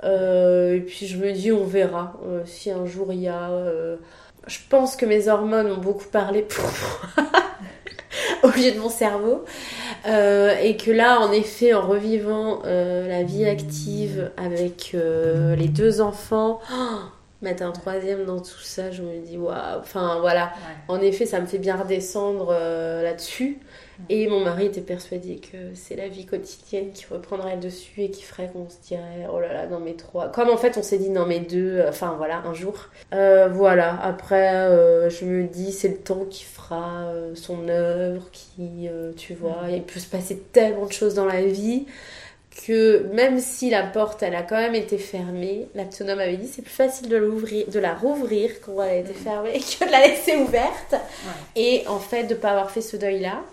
Euh, 0.04 0.76
et 0.76 0.82
puis 0.82 1.08
je 1.08 1.17
me 1.17 1.32
dis, 1.32 1.54
on 1.54 1.63
verra 1.63 2.19
si 2.46 2.69
un 2.69 2.86
jour 2.86 3.13
il 3.13 3.22
y 3.22 3.30
a... 3.30 3.50
Je 4.47 4.60
pense 4.69 4.95
que 4.95 5.06
mes 5.06 5.27
hormones 5.27 5.71
ont 5.71 5.77
beaucoup 5.77 6.08
parlé 6.08 6.41
pour 6.41 6.63
moi. 6.63 7.25
au 8.43 8.47
lieu 8.49 8.71
de 8.71 8.79
mon 8.79 8.89
cerveau. 8.89 9.45
Euh, 10.06 10.56
et 10.62 10.77
que 10.77 10.91
là, 10.91 11.19
en 11.21 11.32
effet, 11.32 11.73
en 11.73 11.88
revivant 11.88 12.62
euh, 12.65 13.08
la 13.08 13.23
vie 13.23 13.45
active 13.45 14.32
avec 14.38 14.91
euh, 14.93 15.56
les 15.56 15.69
deux 15.69 16.01
enfants, 16.01 16.60
mettre 17.41 17.63
un 17.63 17.71
troisième 17.71 18.25
dans 18.25 18.39
tout 18.39 18.62
ça, 18.62 18.91
je 18.91 19.01
me 19.01 19.19
dis 19.25 19.38
waouh. 19.38 19.79
Enfin 19.79 20.19
voilà. 20.19 20.51
En 20.88 20.99
effet, 21.01 21.25
ça 21.25 21.39
me 21.39 21.45
fait 21.45 21.58
bien 21.58 21.75
redescendre 21.75 22.51
là-dessus. 22.51 23.60
Et 24.10 24.27
mon 24.27 24.39
mari 24.39 24.65
était 24.65 24.82
persuadé 24.82 25.38
que 25.38 25.75
c'est 25.75 25.95
la 25.95 26.08
vie 26.08 26.25
quotidienne 26.25 26.91
qui 26.93 27.06
reprendrait 27.10 27.56
le 27.56 27.62
dessus 27.62 28.01
et 28.01 28.10
qui 28.10 28.23
ferait 28.23 28.49
qu'on 28.51 28.69
se 28.69 28.75
dirait 28.88 29.27
oh 29.32 29.39
là 29.39 29.53
là, 29.53 29.67
non 29.67 29.79
mais 29.79 29.93
trois. 29.93 30.29
Comme 30.29 30.49
en 30.49 30.58
fait 30.58 30.77
on 30.77 30.84
s'est 30.84 30.97
dit 30.97 31.10
non 31.10 31.25
mais 31.25 31.39
deux, 31.39 31.77
euh, 31.77 31.89
enfin 31.89 32.15
voilà, 32.17 32.39
un 32.45 32.53
jour. 32.53 32.89
Euh, 33.13 33.47
voilà, 33.47 33.99
après 34.01 34.56
euh, 34.56 35.10
je 35.10 35.25
me 35.25 35.43
dis 35.47 35.71
c'est 35.71 35.89
le 35.89 35.97
temps 35.97 36.25
qui 36.29 36.43
fera 36.43 37.12
son 37.36 37.67
œuvre, 37.69 38.23
qui, 38.32 38.89
tu 39.17 39.34
vois, 39.34 39.67
il 39.69 39.84
peut 39.84 39.99
se 39.99 40.08
passer 40.08 40.39
tellement 40.51 40.86
de 40.86 40.91
choses 40.91 41.13
dans 41.13 41.25
la 41.25 41.41
vie 41.41 41.86
que 42.65 43.08
même 43.13 43.39
si 43.39 43.69
la 43.69 43.84
porte 43.84 44.21
elle 44.21 44.36
a 44.36 44.43
quand 44.43 44.58
même 44.58 44.75
été 44.75 44.97
fermée, 44.97 45.67
l'autonome 45.75 46.19
avait 46.19 46.38
dit 46.38 46.47
c'est 46.47 46.62
plus 46.62 46.71
facile 46.71 47.10
de 47.10 47.17
l'ouvrir, 47.17 47.67
de 47.67 47.79
la 47.79 47.95
rouvrir 47.95 48.51
quand 48.63 48.82
elle 48.84 48.89
a 48.89 48.95
été 48.97 49.13
fermée 49.13 49.53
que 49.79 49.86
de 49.86 49.91
la 49.91 50.08
laisser 50.08 50.36
ouverte. 50.36 50.95
Et 51.56 51.84
en 51.88 51.99
fait 51.99 52.25
de 52.25 52.36
pas 52.36 52.51
avoir 52.51 52.71
fait 52.71 52.82
ce 52.82 52.97
deuil 52.97 53.19
là. 53.19 53.43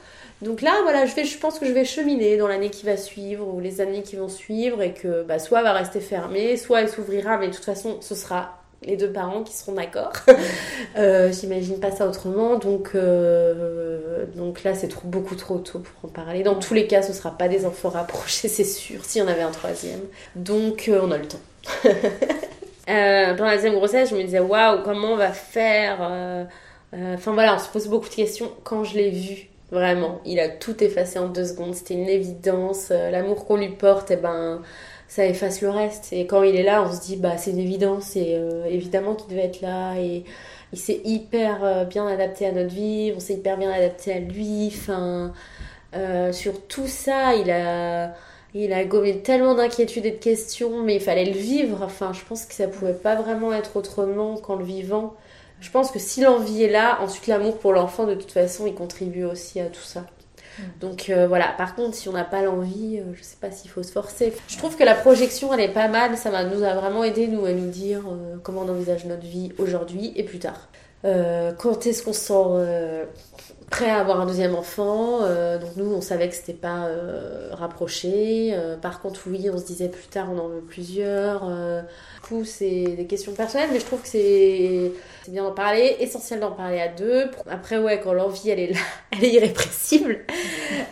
Donc 0.42 0.62
là, 0.62 0.72
voilà, 0.82 1.04
je, 1.04 1.14
vais, 1.14 1.24
je 1.24 1.38
pense 1.38 1.58
que 1.58 1.66
je 1.66 1.72
vais 1.72 1.84
cheminer 1.84 2.36
dans 2.36 2.48
l'année 2.48 2.70
qui 2.70 2.86
va 2.86 2.96
suivre 2.96 3.46
ou 3.46 3.60
les 3.60 3.80
années 3.80 4.02
qui 4.02 4.16
vont 4.16 4.28
suivre 4.28 4.80
et 4.80 4.94
que 4.94 5.22
bah, 5.22 5.38
soit 5.38 5.58
elle 5.58 5.64
va 5.64 5.72
rester 5.72 6.00
fermée, 6.00 6.56
soit 6.56 6.80
elle 6.80 6.88
s'ouvrira, 6.88 7.36
mais 7.36 7.48
de 7.48 7.54
toute 7.54 7.64
façon, 7.64 7.98
ce 8.00 8.14
sera 8.14 8.60
les 8.82 8.96
deux 8.96 9.12
parents 9.12 9.42
qui 9.42 9.54
seront 9.54 9.72
d'accord. 9.72 10.12
euh, 10.96 11.30
J'imagine 11.32 11.78
pas 11.78 11.90
ça 11.90 12.06
autrement. 12.06 12.58
Donc, 12.58 12.92
euh, 12.94 14.24
donc 14.34 14.64
là, 14.64 14.74
c'est 14.74 14.88
trop, 14.88 15.06
beaucoup 15.06 15.34
trop 15.34 15.58
tôt 15.58 15.80
pour 15.80 16.10
en 16.10 16.12
parler. 16.12 16.42
Dans 16.42 16.54
tous 16.54 16.74
les 16.74 16.86
cas, 16.86 17.02
ce 17.02 17.12
sera 17.12 17.36
pas 17.36 17.48
des 17.48 17.66
enfants 17.66 17.90
rapprochés, 17.90 18.48
c'est 18.48 18.64
sûr, 18.64 19.04
s'il 19.04 19.22
y 19.22 19.24
en 19.24 19.28
avait 19.28 19.42
un 19.42 19.50
troisième. 19.50 20.00
Donc, 20.36 20.88
euh, 20.88 21.00
on 21.02 21.10
a 21.10 21.18
le 21.18 21.26
temps. 21.26 21.40
euh, 22.88 23.34
pendant 23.34 23.44
la 23.44 23.56
deuxième 23.56 23.74
grossesse, 23.74 24.10
je 24.10 24.16
me 24.16 24.22
disais, 24.22 24.40
waouh, 24.40 24.82
comment 24.82 25.12
on 25.12 25.16
va 25.16 25.32
faire 25.32 26.48
Enfin 26.92 27.32
voilà, 27.34 27.54
on 27.54 27.58
se 27.58 27.68
pose 27.68 27.86
beaucoup 27.86 28.08
de 28.08 28.14
questions. 28.14 28.50
Quand 28.64 28.82
je 28.82 28.96
l'ai 28.96 29.10
vu, 29.10 29.49
Vraiment, 29.70 30.20
il 30.24 30.40
a 30.40 30.48
tout 30.48 30.82
effacé 30.82 31.18
en 31.18 31.28
deux 31.28 31.44
secondes. 31.44 31.74
C'était 31.74 31.94
une 31.94 32.08
évidence. 32.08 32.88
Euh, 32.90 33.10
l'amour 33.10 33.46
qu'on 33.46 33.56
lui 33.56 33.68
porte, 33.68 34.10
eh 34.10 34.16
ben, 34.16 34.62
ça 35.08 35.26
efface 35.26 35.62
le 35.62 35.70
reste. 35.70 36.12
Et 36.12 36.26
quand 36.26 36.42
il 36.42 36.56
est 36.56 36.64
là, 36.64 36.82
on 36.82 36.92
se 36.92 37.00
dit, 37.00 37.16
bah, 37.16 37.36
c'est 37.38 37.52
une 37.52 37.60
évidence. 37.60 38.16
Et 38.16 38.34
euh, 38.34 38.64
évidemment 38.66 39.14
qu'il 39.14 39.30
devait 39.30 39.46
être 39.46 39.60
là. 39.60 39.94
Et 39.96 40.24
il 40.72 40.78
s'est 40.78 41.00
hyper 41.04 41.62
euh, 41.62 41.84
bien 41.84 42.06
adapté 42.08 42.46
à 42.46 42.52
notre 42.52 42.74
vie. 42.74 43.12
On 43.16 43.20
s'est 43.20 43.34
hyper 43.34 43.58
bien 43.58 43.70
adapté 43.70 44.12
à 44.12 44.18
lui. 44.18 44.72
Enfin, 44.74 45.32
sur 46.32 46.66
tout 46.66 46.86
ça, 46.88 47.34
il 47.36 47.50
a, 47.50 48.12
il 48.54 48.72
a 48.72 48.84
gommé 48.84 49.18
tellement 49.22 49.54
d'inquiétudes 49.54 50.06
et 50.06 50.12
de 50.12 50.16
questions. 50.16 50.82
Mais 50.82 50.96
il 50.96 51.00
fallait 51.00 51.26
le 51.26 51.38
vivre. 51.38 51.82
Enfin, 51.82 52.12
je 52.12 52.24
pense 52.24 52.44
que 52.44 52.54
ça 52.54 52.66
pouvait 52.66 52.92
pas 52.92 53.14
vraiment 53.14 53.52
être 53.52 53.76
autrement 53.76 54.36
qu'en 54.36 54.56
le 54.56 54.64
vivant. 54.64 55.14
Je 55.60 55.70
pense 55.70 55.90
que 55.90 55.98
si 55.98 56.22
l'envie 56.22 56.64
est 56.64 56.70
là, 56.70 56.98
ensuite 57.02 57.26
l'amour 57.26 57.58
pour 57.58 57.72
l'enfant, 57.72 58.06
de 58.06 58.14
toute 58.14 58.32
façon, 58.32 58.66
il 58.66 58.74
contribue 58.74 59.24
aussi 59.24 59.60
à 59.60 59.66
tout 59.66 59.82
ça. 59.82 60.00
Mm. 60.58 60.62
Donc 60.80 61.10
euh, 61.10 61.26
voilà, 61.26 61.48
par 61.56 61.74
contre, 61.74 61.94
si 61.94 62.08
on 62.08 62.12
n'a 62.12 62.24
pas 62.24 62.42
l'envie, 62.42 62.98
je 62.98 63.02
euh, 63.02 63.14
je 63.14 63.22
sais 63.22 63.36
pas 63.40 63.50
s'il 63.50 63.70
faut 63.70 63.82
se 63.82 63.92
forcer. 63.92 64.32
Je 64.48 64.56
trouve 64.56 64.76
que 64.76 64.84
la 64.84 64.94
projection, 64.94 65.52
elle 65.52 65.60
est 65.60 65.72
pas 65.72 65.88
mal. 65.88 66.16
Ça 66.16 66.44
nous 66.44 66.62
a 66.62 66.74
vraiment 66.74 67.04
aidé, 67.04 67.28
nous, 67.28 67.44
à 67.44 67.52
nous 67.52 67.70
dire 67.70 68.02
euh, 68.08 68.36
comment 68.42 68.62
on 68.62 68.68
envisage 68.68 69.04
notre 69.04 69.26
vie 69.26 69.52
aujourd'hui 69.58 70.12
et 70.16 70.24
plus 70.24 70.38
tard. 70.38 70.68
quand 71.02 71.86
est-ce 71.86 72.02
qu'on 72.02 72.12
se 72.12 72.20
sent 72.20 73.06
prêt 73.70 73.88
à 73.88 74.00
avoir 74.00 74.20
un 74.20 74.26
deuxième 74.26 74.54
enfant 74.54 75.20
Donc 75.20 75.76
nous, 75.76 75.92
on 75.94 76.00
savait 76.00 76.28
que 76.28 76.34
c'était 76.34 76.52
pas 76.52 76.88
rapproché. 77.52 78.54
par 78.82 79.00
contre, 79.00 79.22
oui, 79.26 79.48
on 79.52 79.58
se 79.58 79.64
disait 79.64 79.88
plus 79.88 80.08
tard, 80.08 80.28
on 80.32 80.38
en 80.38 80.48
veut 80.48 80.60
plusieurs. 80.60 81.46
du 81.46 82.20
coup, 82.22 82.44
c'est 82.44 82.84
des 82.96 83.06
questions 83.06 83.32
personnelles, 83.32 83.70
mais 83.72 83.80
je 83.80 83.86
trouve 83.86 84.02
que 84.02 84.08
c'est 84.08 84.92
c'est 85.24 85.32
bien 85.32 85.44
d'en 85.44 85.52
parler, 85.52 85.96
essentiel 86.00 86.40
d'en 86.40 86.52
parler 86.52 86.80
à 86.80 86.88
deux. 86.88 87.26
Après, 87.48 87.78
ouais, 87.78 88.00
quand 88.02 88.12
l'envie, 88.12 88.50
elle 88.50 88.60
est 88.60 88.72
là, 88.72 88.80
elle 89.12 89.24
est 89.24 89.30
irrépressible. 89.30 90.20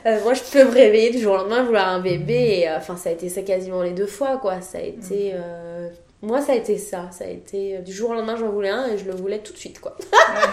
Euh, 0.06 0.22
moi, 0.22 0.34
je 0.34 0.42
peux 0.52 0.64
me 0.64 0.70
réveiller 0.70 1.10
du 1.10 1.18
jour 1.18 1.34
au 1.34 1.36
lendemain, 1.38 1.62
vouloir 1.64 1.88
un 1.88 2.00
bébé. 2.00 2.60
Et, 2.60 2.68
euh, 2.68 2.76
enfin, 2.76 2.96
ça 2.96 3.08
a 3.08 3.12
été 3.12 3.28
ça 3.28 3.42
quasiment 3.42 3.82
les 3.82 3.92
deux 3.92 4.06
fois, 4.06 4.36
quoi. 4.36 4.60
Ça 4.60 4.78
a 4.78 4.82
été... 4.82 5.32
Euh, 5.34 5.77
moi, 6.22 6.40
ça 6.40 6.52
a 6.52 6.54
été 6.56 6.78
ça. 6.78 7.08
Ça 7.12 7.24
a 7.24 7.28
été 7.28 7.78
du 7.78 7.92
jour 7.92 8.10
au 8.10 8.14
lendemain, 8.14 8.36
j'en 8.36 8.50
voulais 8.50 8.70
un 8.70 8.86
et 8.86 8.98
je 8.98 9.04
le 9.04 9.12
voulais 9.12 9.38
tout 9.38 9.52
de 9.52 9.58
suite, 9.58 9.80
quoi. 9.80 9.96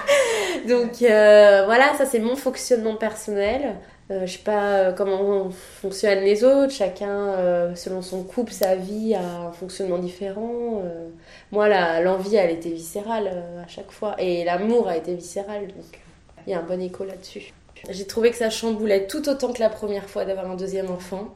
Donc 0.67 0.97
voilà, 0.99 1.93
ça 1.97 2.05
c'est 2.05 2.19
mon 2.19 2.35
fonctionnement 2.35 2.95
personnel. 2.95 3.75
Euh, 4.11 4.27
je 4.27 4.33
sais 4.33 4.43
pas 4.43 4.91
comment 4.91 5.49
fonctionnent 5.49 6.23
les 6.23 6.43
autres, 6.43 6.71
chacun 6.71 7.73
selon 7.75 8.03
son 8.03 8.23
couple, 8.23 8.51
sa 8.51 8.75
vie 8.75 9.15
a 9.15 9.47
un 9.47 9.51
fonctionnement 9.51 9.97
différent 9.97 10.83
moi, 11.51 11.69
l'envie, 12.01 12.35
elle 12.35 12.51
était 12.51 12.69
viscérale 12.69 13.29
euh, 13.31 13.63
à 13.63 13.67
chaque 13.67 13.91
fois. 13.91 14.15
Et 14.19 14.43
l'amour 14.43 14.87
a 14.87 14.97
été 14.97 15.13
viscéral. 15.15 15.67
Donc, 15.67 16.01
il 16.45 16.51
y 16.51 16.53
a 16.53 16.59
un 16.59 16.63
bon 16.63 16.81
écho 16.81 17.05
là-dessus. 17.05 17.53
J'ai 17.89 18.05
trouvé 18.05 18.31
que 18.31 18.37
ça 18.37 18.49
chamboulait 18.49 19.07
tout 19.07 19.29
autant 19.29 19.53
que 19.53 19.59
la 19.59 19.69
première 19.69 20.09
fois 20.09 20.25
d'avoir 20.25 20.49
un 20.49 20.55
deuxième 20.55 20.89
enfant. 20.91 21.33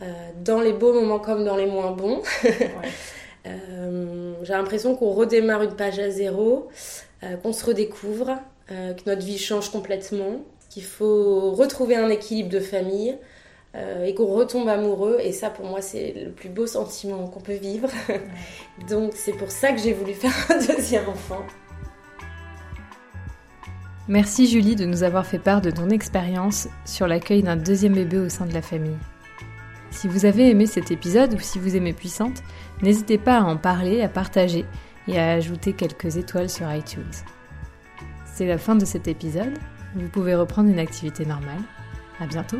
Euh, 0.00 0.06
dans 0.42 0.60
les 0.60 0.72
beaux 0.72 0.92
moments 0.92 1.18
comme 1.18 1.44
dans 1.44 1.56
les 1.56 1.66
moins 1.66 1.92
bons. 1.92 2.22
Euh, 3.46 4.34
j'ai 4.42 4.52
l'impression 4.52 4.94
qu'on 4.94 5.10
redémarre 5.10 5.62
une 5.62 5.74
page 5.74 5.98
à 5.98 6.10
zéro, 6.10 6.68
qu'on 7.42 7.52
se 7.52 7.64
redécouvre, 7.64 8.38
que 8.68 9.02
notre 9.06 9.22
vie 9.22 9.38
change 9.38 9.70
complètement, 9.70 10.40
qu'il 10.70 10.82
faut 10.82 11.52
retrouver 11.52 11.94
un 11.94 12.08
équilibre 12.08 12.48
de 12.48 12.58
famille, 12.58 13.16
euh, 13.74 14.04
et 14.04 14.14
qu'on 14.14 14.26
retombe 14.26 14.68
amoureux. 14.68 15.16
Et 15.22 15.32
ça, 15.32 15.48
pour 15.48 15.64
moi, 15.64 15.80
c'est 15.80 16.12
le 16.14 16.30
plus 16.30 16.50
beau 16.50 16.66
sentiment 16.66 17.26
qu'on 17.26 17.40
peut 17.40 17.54
vivre. 17.54 17.88
Donc, 18.88 19.12
c'est 19.14 19.32
pour 19.32 19.50
ça 19.50 19.72
que 19.72 19.80
j'ai 19.80 19.94
voulu 19.94 20.12
faire 20.12 20.34
un 20.50 20.58
deuxième 20.58 21.08
enfant. 21.08 21.40
Merci 24.08 24.46
Julie 24.46 24.76
de 24.76 24.84
nous 24.84 25.04
avoir 25.04 25.24
fait 25.24 25.38
part 25.38 25.62
de 25.62 25.70
ton 25.70 25.88
expérience 25.88 26.68
sur 26.84 27.06
l'accueil 27.06 27.42
d'un 27.42 27.56
deuxième 27.56 27.94
bébé 27.94 28.18
au 28.18 28.28
sein 28.28 28.44
de 28.44 28.52
la 28.52 28.60
famille. 28.60 28.98
Si 29.90 30.06
vous 30.06 30.26
avez 30.26 30.50
aimé 30.50 30.66
cet 30.66 30.90
épisode 30.90 31.34
ou 31.34 31.40
si 31.40 31.58
vous 31.58 31.74
aimez 31.76 31.92
Puissante, 31.94 32.42
n'hésitez 32.82 33.18
pas 33.18 33.38
à 33.38 33.42
en 33.42 33.56
parler, 33.56 34.02
à 34.02 34.08
partager 34.08 34.64
et 35.08 35.18
à 35.18 35.32
ajouter 35.32 35.72
quelques 35.72 36.16
étoiles 36.16 36.50
sur 36.50 36.72
iTunes. 36.72 37.10
C'est 38.24 38.46
la 38.46 38.58
fin 38.58 38.74
de 38.74 38.84
cet 38.84 39.08
épisode. 39.08 39.58
Vous 39.94 40.08
pouvez 40.08 40.34
reprendre 40.34 40.70
une 40.70 40.78
activité 40.78 41.26
normale. 41.26 41.60
À 42.20 42.26
bientôt! 42.26 42.58